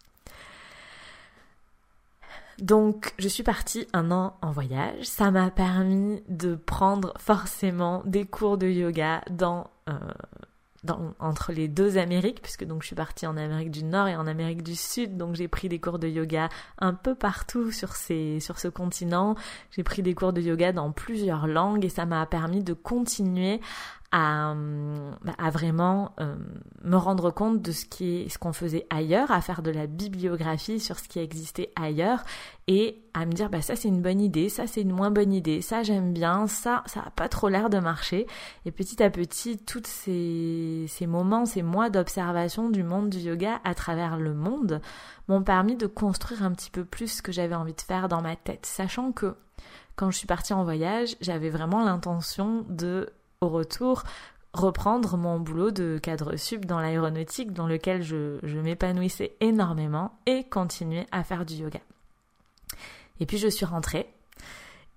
Donc 2.62 3.16
je 3.18 3.28
suis 3.28 3.42
partie 3.42 3.88
un 3.92 4.12
an 4.12 4.38
en 4.44 4.52
voyage. 4.52 5.04
Ça 5.04 5.32
m'a 5.32 5.50
permis 5.50 6.22
de 6.30 6.54
prendre 6.54 7.14
forcément 7.18 8.04
des 8.06 8.26
cours 8.26 8.60
de 8.60 8.68
yoga 8.68 9.24
dans, 9.32 9.72
euh, 9.90 9.94
dans, 10.84 11.16
entre 11.20 11.54
les 11.54 11.68
deux 11.68 11.98
Amériques, 11.98 12.40
puisque 12.44 12.64
donc 12.64 12.84
je 12.84 12.88
suis 12.88 12.96
partie 12.96 13.26
en 13.26 13.36
Amérique 13.36 13.72
du 13.72 13.84
Nord 13.84 14.08
et 14.08 14.16
en 14.16 14.28
Amérique 14.28 14.62
du 14.62 14.76
Sud. 14.76 15.18
Donc 15.18 15.34
j'ai 15.34 15.48
pris 15.48 15.70
des 15.70 15.80
cours 15.80 15.98
de 15.98 16.08
yoga 16.08 16.50
un 16.78 16.94
peu 16.94 17.16
partout 17.16 17.72
sur, 17.72 17.96
ces, 17.96 18.40
sur 18.40 18.60
ce 18.60 18.68
continent. 18.68 19.34
J'ai 19.72 19.82
pris 19.82 20.04
des 20.04 20.14
cours 20.14 20.32
de 20.32 20.42
yoga 20.42 20.72
dans 20.72 20.92
plusieurs 20.92 21.48
langues 21.48 21.84
et 21.84 21.90
ça 21.90 22.06
m'a 22.06 22.24
permis 22.28 22.64
de 22.64 22.74
continuer 22.74 23.60
à, 24.12 24.54
à 25.38 25.50
vraiment 25.50 26.14
euh, 26.20 26.36
me 26.84 26.98
rendre 26.98 27.32
compte 27.32 27.62
de 27.62 27.72
ce 27.72 27.86
qui 27.86 28.30
ce 28.30 28.38
qu'on 28.38 28.52
faisait 28.52 28.86
ailleurs, 28.90 29.32
à 29.32 29.42
faire 29.42 29.62
de 29.62 29.72
la 29.72 29.88
bibliographie 29.88 30.80
sur 30.80 31.00
ce 31.00 31.08
qui 31.08 31.20
existait 31.20 31.72
ailleurs 31.76 32.24
et 32.68 33.02
à 33.14 33.26
me 33.26 33.32
dire 33.32 33.50
bah 33.50 33.62
ça 33.62 33.76
c'est 33.76 33.88
une 33.88 34.02
bonne 34.02 34.20
idée, 34.20 34.50
ça 34.50 34.68
c'est 34.68 34.82
une 34.82 34.92
moins 34.92 35.12
bonne 35.12 35.32
idée, 35.32 35.62
ça 35.62 35.84
j'aime 35.84 36.12
bien, 36.14 36.48
ça 36.48 36.84
ça 36.88 37.04
a 37.08 37.10
pas 37.12 37.30
trop 37.30 37.48
l'air 37.48 37.70
de 37.70 37.80
marcher. 37.80 38.28
Et 38.66 38.72
petit 38.72 39.02
à 39.02 39.10
petit 39.10 39.58
tous 39.58 39.84
ces, 39.86 40.86
ces 40.88 41.08
moments, 41.08 41.46
ces 41.46 41.64
mois 41.64 41.90
d'observation 41.90 42.70
du 42.70 42.84
monde 42.84 43.10
du 43.10 43.20
yoga 43.20 43.62
à 43.64 43.74
travers 43.74 44.18
le 44.18 44.34
monde 44.34 44.82
m'ont 45.30 45.44
permis 45.44 45.78
de 45.78 45.88
construire 45.88 46.44
un 46.44 46.52
petit 46.52 46.72
peu 46.72 46.84
plus 46.84 47.08
ce 47.08 47.22
que 47.22 47.32
j'avais 47.32 47.56
envie 47.56 47.74
de 47.74 47.82
faire 47.82 48.10
dans 48.10 48.22
ma 48.22 48.36
tête, 48.36 48.66
sachant 48.66 49.14
que 49.14 49.36
quand 49.96 50.12
je 50.12 50.18
suis 50.18 50.28
partie 50.28 50.54
en 50.54 50.64
voyage, 50.64 51.16
j'avais 51.22 51.50
vraiment 51.50 51.84
l'intention 51.84 52.66
de 52.70 53.10
au 53.42 53.50
retour 53.50 54.04
reprendre 54.54 55.18
mon 55.18 55.40
boulot 55.40 55.72
de 55.72 55.98
cadre 56.02 56.36
sup 56.36 56.66
dans 56.68 56.80
l'aéronautique 56.80 57.54
dans 57.54 57.66
lequel 57.66 58.04
je, 58.04 58.38
m'épanouissais 58.60 59.36
énormément 59.40 60.12
et 60.28 60.44
continuer 60.44 61.08
à 61.12 61.24
faire 61.24 61.44
du 61.44 61.56
yoga. 61.56 61.80
Et 63.20 63.26
puis 63.26 63.40
je 63.40 63.48
suis 63.48 63.66
rentrée. 63.66 64.08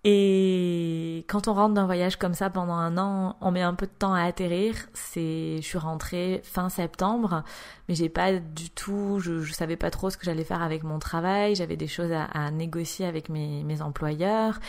Et 0.07 1.25
quand 1.29 1.49
on 1.49 1.55
rentre 1.55 1.73
d'un 1.73 1.87
voyage 1.87 2.17
comme 2.17 2.35
ça 2.35 2.51
pendant 2.51 2.75
un 2.75 2.99
an, 2.99 3.37
on 3.41 3.51
met 3.51 3.63
un 3.63 3.73
peu 3.73 3.87
de 3.87 3.93
temps 3.99 4.13
à 4.13 4.25
atterrir. 4.25 4.75
C'est, 4.93 5.57
je 5.57 5.67
suis 5.67 5.79
rentrée 5.79 6.43
fin 6.45 6.69
septembre, 6.69 7.45
mais 7.89 7.95
j'ai 7.95 8.11
pas 8.11 8.33
du 8.35 8.69
tout, 8.69 9.21
je, 9.21 9.41
je 9.41 9.53
savais 9.55 9.77
pas 9.77 9.91
trop 9.91 10.11
ce 10.11 10.19
que 10.19 10.27
j'allais 10.27 10.45
faire 10.45 10.61
avec 10.61 10.83
mon 10.83 10.99
travail. 10.99 11.55
J'avais 11.55 11.79
des 11.79 11.87
choses 11.87 12.13
à, 12.13 12.51
négocier 12.51 13.07
avec 13.07 13.31
mes, 13.31 13.65
mes 13.65 13.81
employeurs. 13.81 14.61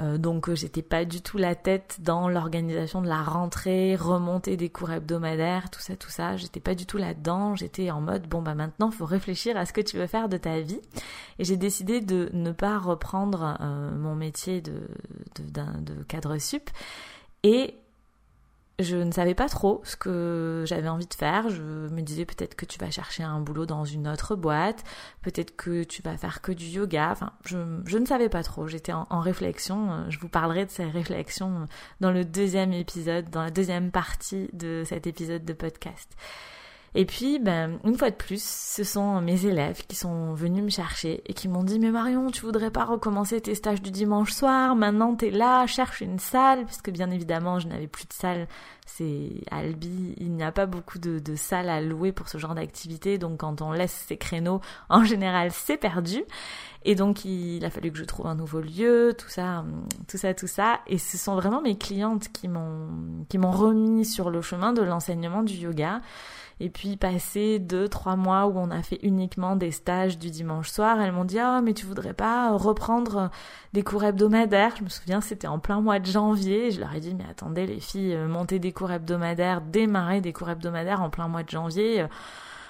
Euh, 0.00 0.16
donc 0.16 0.48
euh, 0.48 0.54
j'étais 0.54 0.82
pas 0.82 1.04
du 1.04 1.20
tout 1.20 1.38
la 1.38 1.54
tête 1.54 1.98
dans 2.00 2.28
l'organisation 2.28 3.02
de 3.02 3.08
la 3.08 3.22
rentrée, 3.22 3.96
remonter 3.96 4.56
des 4.56 4.68
cours 4.68 4.92
hebdomadaires, 4.92 5.70
tout 5.70 5.80
ça, 5.80 5.96
tout 5.96 6.10
ça. 6.10 6.36
J'étais 6.36 6.60
pas 6.60 6.74
du 6.74 6.86
tout 6.86 6.98
là-dedans. 6.98 7.56
J'étais 7.56 7.90
en 7.90 8.00
mode 8.00 8.28
bon 8.28 8.40
bah 8.40 8.54
maintenant 8.54 8.90
faut 8.90 9.06
réfléchir 9.06 9.56
à 9.56 9.66
ce 9.66 9.72
que 9.72 9.80
tu 9.80 9.96
veux 9.96 10.06
faire 10.06 10.28
de 10.28 10.36
ta 10.36 10.60
vie. 10.60 10.80
Et 11.38 11.44
j'ai 11.44 11.56
décidé 11.56 12.00
de 12.00 12.30
ne 12.32 12.52
pas 12.52 12.78
reprendre 12.78 13.56
euh, 13.60 13.90
mon 13.96 14.14
métier 14.14 14.60
de, 14.60 14.88
de, 15.38 15.62
de 15.82 16.02
cadre 16.04 16.38
sup 16.38 16.70
et 17.42 17.74
je 18.78 18.96
ne 18.96 19.10
savais 19.10 19.34
pas 19.34 19.48
trop 19.48 19.80
ce 19.84 19.96
que 19.96 20.64
j'avais 20.66 20.88
envie 20.88 21.06
de 21.06 21.14
faire. 21.14 21.48
Je 21.48 21.62
me 21.62 22.00
disais 22.00 22.24
peut-être 22.24 22.54
que 22.54 22.64
tu 22.64 22.78
vas 22.78 22.90
chercher 22.90 23.24
un 23.24 23.40
boulot 23.40 23.66
dans 23.66 23.84
une 23.84 24.06
autre 24.06 24.36
boîte, 24.36 24.84
peut-être 25.22 25.56
que 25.56 25.82
tu 25.82 26.02
vas 26.02 26.16
faire 26.16 26.40
que 26.40 26.52
du 26.52 26.66
yoga. 26.66 27.10
Enfin, 27.10 27.32
je, 27.44 27.58
ne 27.98 28.06
savais 28.06 28.28
pas 28.28 28.42
trop. 28.42 28.68
J'étais 28.68 28.92
en, 28.92 29.06
en, 29.10 29.20
réflexion. 29.20 30.08
Je 30.10 30.18
vous 30.18 30.28
parlerai 30.28 30.64
de 30.64 30.70
ces 30.70 30.84
réflexions 30.84 31.66
dans 32.00 32.12
le 32.12 32.24
deuxième 32.24 32.72
épisode, 32.72 33.30
dans 33.30 33.42
la 33.42 33.50
deuxième 33.50 33.90
partie 33.90 34.48
de 34.52 34.84
cet 34.86 35.06
épisode 35.06 35.44
de 35.44 35.52
podcast. 35.52 36.16
Et 36.94 37.04
puis, 37.04 37.38
ben, 37.38 37.78
une 37.84 37.96
fois 37.96 38.10
de 38.10 38.16
plus, 38.16 38.42
ce 38.42 38.82
sont 38.82 39.20
mes 39.20 39.44
élèves 39.44 39.86
qui 39.86 39.94
sont 39.94 40.32
venus 40.34 40.64
me 40.64 40.70
chercher 40.70 41.22
et 41.26 41.34
qui 41.34 41.48
m'ont 41.48 41.62
dit 41.62 41.78
Mais 41.78 41.90
Marion, 41.90 42.30
tu 42.30 42.42
voudrais 42.42 42.70
pas 42.70 42.84
recommencer 42.84 43.40
tes 43.40 43.54
stages 43.54 43.82
du 43.82 43.90
dimanche 43.90 44.32
soir? 44.32 44.74
Maintenant, 44.74 45.14
t'es 45.14 45.30
là, 45.30 45.66
cherche 45.66 46.00
une 46.00 46.18
salle, 46.18 46.64
puisque 46.64 46.90
bien 46.90 47.10
évidemment, 47.10 47.58
je 47.58 47.68
n'avais 47.68 47.86
plus 47.86 48.06
de 48.06 48.12
salle. 48.12 48.48
C'est 48.86 49.42
Albi, 49.50 50.14
il 50.16 50.32
n'y 50.32 50.42
a 50.42 50.50
pas 50.50 50.64
beaucoup 50.64 50.98
de, 50.98 51.20
salles 51.36 51.68
à 51.68 51.80
louer 51.82 52.10
pour 52.10 52.28
ce 52.28 52.38
genre 52.38 52.54
d'activité, 52.54 53.18
donc 53.18 53.40
quand 53.40 53.60
on 53.60 53.70
laisse 53.70 54.04
ces 54.08 54.16
créneaux, 54.16 54.62
en 54.88 55.04
général, 55.04 55.50
c'est 55.52 55.76
perdu. 55.76 56.24
Et 56.84 56.94
donc, 56.94 57.24
il 57.24 57.62
a 57.64 57.70
fallu 57.70 57.92
que 57.92 57.98
je 57.98 58.04
trouve 58.04 58.26
un 58.28 58.34
nouveau 58.34 58.60
lieu, 58.60 59.14
tout 59.16 59.28
ça, 59.28 59.64
tout 60.08 60.16
ça, 60.16 60.32
tout 60.32 60.46
ça. 60.46 60.80
Et 60.86 60.96
ce 60.96 61.18
sont 61.18 61.34
vraiment 61.34 61.60
mes 61.60 61.76
clientes 61.76 62.28
qui 62.32 62.48
m'ont, 62.48 62.88
qui 63.28 63.36
m'ont 63.36 63.50
remis 63.50 64.06
sur 64.06 64.30
le 64.30 64.40
chemin 64.40 64.72
de 64.72 64.82
l'enseignement 64.82 65.42
du 65.42 65.54
yoga. 65.54 66.00
Et 66.60 66.70
puis 66.70 66.96
passé 66.96 67.58
deux, 67.58 67.88
trois 67.88 68.16
mois 68.16 68.46
où 68.46 68.58
on 68.58 68.70
a 68.70 68.82
fait 68.82 68.98
uniquement 69.02 69.54
des 69.54 69.70
stages 69.70 70.18
du 70.18 70.30
dimanche 70.30 70.70
soir, 70.70 71.00
elles 71.00 71.12
m'ont 71.12 71.24
dit 71.24 71.38
ah 71.38 71.60
mais 71.62 71.72
tu 71.72 71.86
voudrais 71.86 72.14
pas 72.14 72.50
reprendre 72.56 73.30
des 73.72 73.82
cours 73.82 74.04
hebdomadaires? 74.04 74.74
Je 74.76 74.84
me 74.84 74.88
souviens 74.88 75.20
c'était 75.20 75.46
en 75.46 75.58
plein 75.58 75.80
mois 75.80 76.00
de 76.00 76.06
janvier. 76.06 76.70
je 76.70 76.80
leur 76.80 76.94
ai 76.94 77.00
dit 77.00 77.14
mais 77.14 77.26
attendez 77.30 77.66
les 77.66 77.80
filles, 77.80 78.14
euh, 78.14 78.26
monter 78.26 78.58
des 78.58 78.72
cours 78.72 78.90
hebdomadaires, 78.90 79.60
démarrer 79.60 80.20
des 80.20 80.32
cours 80.32 80.50
hebdomadaires 80.50 81.02
en 81.02 81.10
plein 81.10 81.28
mois 81.28 81.44
de 81.44 81.50
janvier, 81.50 82.02
euh, 82.02 82.06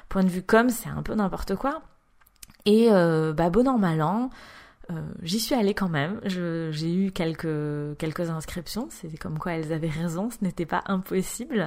point 0.09 0.25
de 0.25 0.29
vue 0.29 0.43
comme 0.43 0.69
c'est 0.69 0.91
un 0.91 1.03
peu 1.03 1.15
n'importe 1.15 1.55
quoi. 1.57 1.81
Et 2.67 2.89
euh, 2.93 3.33
bah 3.33 3.51
bon 3.51 3.67
an 3.69 4.31
euh, 4.91 5.03
j'y 5.23 5.39
suis 5.39 5.55
allée 5.55 5.75
quand 5.75 5.89
même. 5.89 6.21
J'ai 6.25 6.95
eu 6.95 7.11
quelques 7.13 7.97
quelques 7.99 8.31
inscriptions. 8.31 8.89
C'était 8.91 9.19
comme 9.19 9.39
quoi 9.39 9.53
elles 9.53 9.73
avaient 9.73 9.89
raison. 9.89 10.31
Ce 10.31 10.43
n'était 10.43 10.67
pas 10.67 10.83
impossible. 10.87 11.67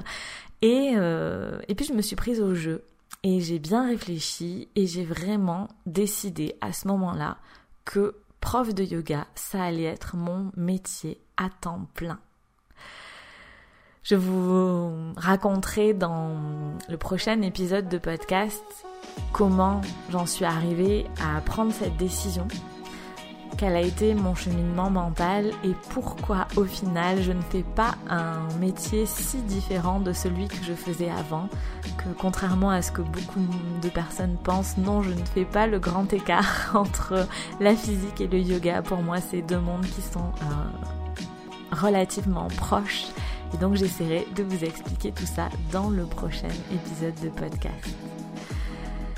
Et 0.62 0.94
euh, 0.96 1.60
et 1.68 1.76
puis 1.76 1.86
je 1.86 1.94
me 1.94 2.02
suis 2.02 2.16
prise 2.16 2.42
au 2.42 2.54
jeu. 2.54 2.84
Et 3.24 3.40
j'ai 3.40 3.60
bien 3.60 3.88
réfléchi. 3.88 4.70
Et 4.76 4.88
j'ai 4.88 5.04
vraiment 5.04 5.68
décidé 5.86 6.56
à 6.62 6.74
ce 6.74 6.88
moment-là 6.88 7.38
que 7.86 8.16
prof 8.40 8.74
de 8.74 8.84
yoga, 8.84 9.28
ça 9.36 9.64
allait 9.64 9.84
être 9.84 10.16
mon 10.16 10.52
métier 10.56 11.20
à 11.38 11.50
temps 11.50 11.88
plein. 11.94 12.20
Je 14.04 14.16
vous 14.16 15.14
raconterai 15.16 15.94
dans 15.94 16.36
le 16.90 16.98
prochain 16.98 17.40
épisode 17.44 17.88
de 17.88 18.00
podcast 18.00 18.64
comment 19.32 19.82
j'en 20.10 20.26
suis 20.26 20.46
arrivée 20.46 21.06
à 21.24 21.40
prendre 21.42 21.72
cette 21.72 21.98
décision 21.98 22.48
quel 23.62 23.76
a 23.76 23.82
été 23.82 24.16
mon 24.16 24.34
cheminement 24.34 24.90
mental 24.90 25.52
et 25.64 25.76
pourquoi 25.92 26.48
au 26.56 26.64
final 26.64 27.22
je 27.22 27.32
ne 27.32 27.44
fais 27.44 27.62
pas 27.62 27.94
un 28.10 28.52
métier 28.60 29.06
si 29.06 29.38
différent 29.44 30.00
de 30.00 30.14
celui 30.14 30.48
que 30.48 30.56
je 30.64 30.74
faisais 30.74 31.12
avant, 31.12 31.48
que 32.00 32.10
contrairement 32.18 32.72
à 32.72 32.82
ce 32.82 32.92
que 32.92 33.04
beaucoup 33.04 33.46
de 33.84 33.90
personnes 33.90 34.36
pensent, 34.44 34.78
non, 34.78 35.04
je 35.04 35.12
ne 35.12 35.26
fais 35.36 35.46
pas 35.46 35.68
le 35.68 35.78
grand 35.78 36.12
écart 36.12 36.72
entre 36.74 37.28
la 37.60 37.76
physique 37.76 38.20
et 38.20 38.28
le 38.28 38.40
yoga. 38.40 38.82
Pour 38.82 39.04
moi, 39.04 39.18
c'est 39.22 39.44
deux 39.44 39.60
mondes 39.60 39.86
qui 39.86 40.02
sont 40.02 40.32
euh, 40.42 41.76
relativement 41.76 42.48
proches. 42.58 43.10
Et 43.54 43.58
donc 43.58 43.76
j'essaierai 43.76 44.26
de 44.36 44.42
vous 44.42 44.64
expliquer 44.64 45.12
tout 45.12 45.28
ça 45.28 45.50
dans 45.72 45.92
le 45.92 46.06
prochain 46.06 46.50
épisode 46.74 47.14
de 47.22 47.30
podcast. 47.30 47.96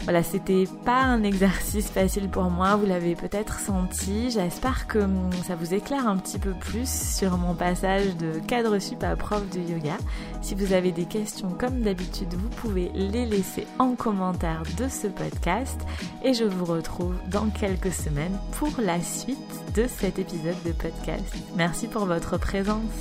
Voilà, 0.03 0.21
c'était 0.21 0.65
pas 0.83 1.01
un 1.01 1.23
exercice 1.23 1.89
facile 1.89 2.27
pour 2.27 2.49
moi, 2.49 2.75
vous 2.75 2.85
l'avez 2.85 3.15
peut-être 3.15 3.59
senti. 3.59 4.31
J'espère 4.31 4.85
que 4.85 4.99
hum, 4.99 5.31
ça 5.47 5.55
vous 5.55 5.73
éclaire 5.73 6.07
un 6.09 6.17
petit 6.17 6.39
peu 6.39 6.51
plus 6.51 6.89
sur 6.89 7.37
mon 7.37 7.55
passage 7.55 8.17
de 8.17 8.39
cadre 8.45 8.79
sup 8.79 9.01
à 9.01 9.15
prof 9.15 9.49
de 9.51 9.59
yoga. 9.59 9.95
Si 10.41 10.55
vous 10.55 10.73
avez 10.73 10.91
des 10.91 11.05
questions 11.05 11.51
comme 11.57 11.79
d'habitude, 11.79 12.33
vous 12.33 12.49
pouvez 12.49 12.91
les 12.93 13.25
laisser 13.25 13.65
en 13.79 13.95
commentaire 13.95 14.63
de 14.77 14.89
ce 14.89 15.07
podcast 15.07 15.79
et 16.21 16.33
je 16.33 16.43
vous 16.43 16.65
retrouve 16.65 17.15
dans 17.29 17.47
quelques 17.47 17.93
semaines 17.93 18.37
pour 18.57 18.71
la 18.79 18.99
suite 18.99 19.37
de 19.73 19.85
cet 19.87 20.19
épisode 20.19 20.61
de 20.65 20.73
podcast. 20.73 21.33
Merci 21.55 21.87
pour 21.87 22.05
votre 22.05 22.37
présence. 22.37 22.91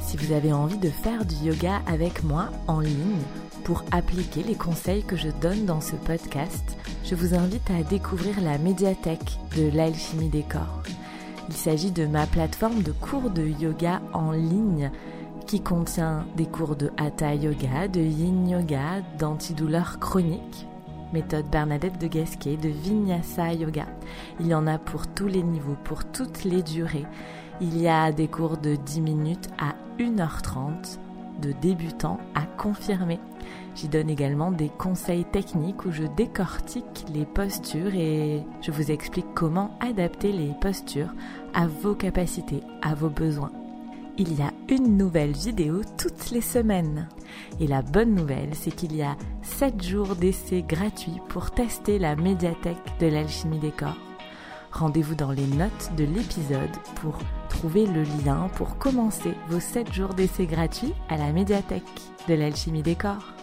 Si 0.00 0.18
vous 0.18 0.32
avez 0.32 0.52
envie 0.52 0.78
de 0.78 0.90
faire 0.90 1.24
du 1.24 1.34
yoga 1.36 1.80
avec 1.86 2.22
moi 2.22 2.50
en 2.68 2.80
ligne, 2.80 3.22
pour 3.64 3.84
appliquer 3.90 4.42
les 4.42 4.54
conseils 4.54 5.02
que 5.02 5.16
je 5.16 5.28
donne 5.40 5.66
dans 5.66 5.80
ce 5.80 5.96
podcast, 5.96 6.76
je 7.04 7.14
vous 7.14 7.34
invite 7.34 7.70
à 7.70 7.82
découvrir 7.82 8.40
la 8.40 8.58
médiathèque 8.58 9.38
de 9.56 9.70
l'alchimie 9.74 10.28
des 10.28 10.42
corps. 10.42 10.82
Il 11.48 11.54
s'agit 11.54 11.92
de 11.92 12.06
ma 12.06 12.26
plateforme 12.26 12.82
de 12.82 12.92
cours 12.92 13.30
de 13.30 13.46
yoga 13.46 14.00
en 14.12 14.32
ligne 14.32 14.90
qui 15.46 15.60
contient 15.60 16.26
des 16.36 16.46
cours 16.46 16.74
de 16.74 16.90
hatha 16.96 17.34
yoga, 17.34 17.86
de 17.88 18.00
yin 18.00 18.48
yoga, 18.48 19.00
d'antidouleur 19.18 19.98
chronique, 20.00 20.66
méthode 21.12 21.48
Bernadette 21.50 21.98
de 21.98 22.08
Gasquet, 22.08 22.56
de 22.56 22.68
vinyasa 22.68 23.52
yoga. 23.52 23.86
Il 24.40 24.48
y 24.48 24.54
en 24.54 24.66
a 24.66 24.78
pour 24.78 25.06
tous 25.06 25.28
les 25.28 25.42
niveaux, 25.42 25.76
pour 25.84 26.04
toutes 26.04 26.44
les 26.44 26.62
durées. 26.62 27.06
Il 27.60 27.80
y 27.80 27.88
a 27.88 28.10
des 28.12 28.28
cours 28.28 28.56
de 28.58 28.74
10 28.74 29.00
minutes 29.00 29.48
à 29.58 29.74
1h30, 30.02 30.98
de 31.40 31.52
débutants 31.52 32.18
à 32.34 32.42
confirmés. 32.42 33.20
J'y 33.74 33.88
donne 33.88 34.08
également 34.08 34.50
des 34.50 34.68
conseils 34.68 35.24
techniques 35.24 35.84
où 35.84 35.92
je 35.92 36.04
décortique 36.04 37.04
les 37.12 37.26
postures 37.26 37.94
et 37.94 38.42
je 38.62 38.70
vous 38.70 38.90
explique 38.90 39.26
comment 39.34 39.76
adapter 39.80 40.32
les 40.32 40.52
postures 40.60 41.12
à 41.54 41.66
vos 41.66 41.94
capacités, 41.94 42.62
à 42.82 42.94
vos 42.94 43.10
besoins. 43.10 43.52
Il 44.18 44.38
y 44.38 44.40
a 44.40 44.50
une 44.70 44.96
nouvelle 44.96 45.32
vidéo 45.32 45.82
toutes 45.98 46.30
les 46.30 46.40
semaines. 46.40 47.06
Et 47.60 47.66
la 47.66 47.82
bonne 47.82 48.14
nouvelle, 48.14 48.54
c'est 48.54 48.74
qu'il 48.74 48.96
y 48.96 49.02
a 49.02 49.14
7 49.42 49.82
jours 49.82 50.16
d'essai 50.16 50.62
gratuits 50.62 51.20
pour 51.28 51.50
tester 51.50 51.98
la 51.98 52.16
médiathèque 52.16 52.98
de 52.98 53.08
l'alchimie 53.08 53.58
des 53.58 53.72
corps. 53.72 53.98
Rendez-vous 54.72 55.14
dans 55.14 55.32
les 55.32 55.46
notes 55.46 55.90
de 55.98 56.04
l'épisode 56.04 56.76
pour 56.96 57.18
trouver 57.46 57.86
le 57.86 58.02
lien 58.02 58.48
pour 58.54 58.78
commencer 58.78 59.34
vos 59.48 59.60
7 59.60 59.92
jours 59.92 60.14
d'essai 60.14 60.46
gratuits 60.46 60.94
à 61.08 61.16
la 61.16 61.32
médiathèque 61.32 61.82
de 62.28 62.34
l'alchimie 62.34 62.82
des 62.82 62.94
corps. 62.94 63.35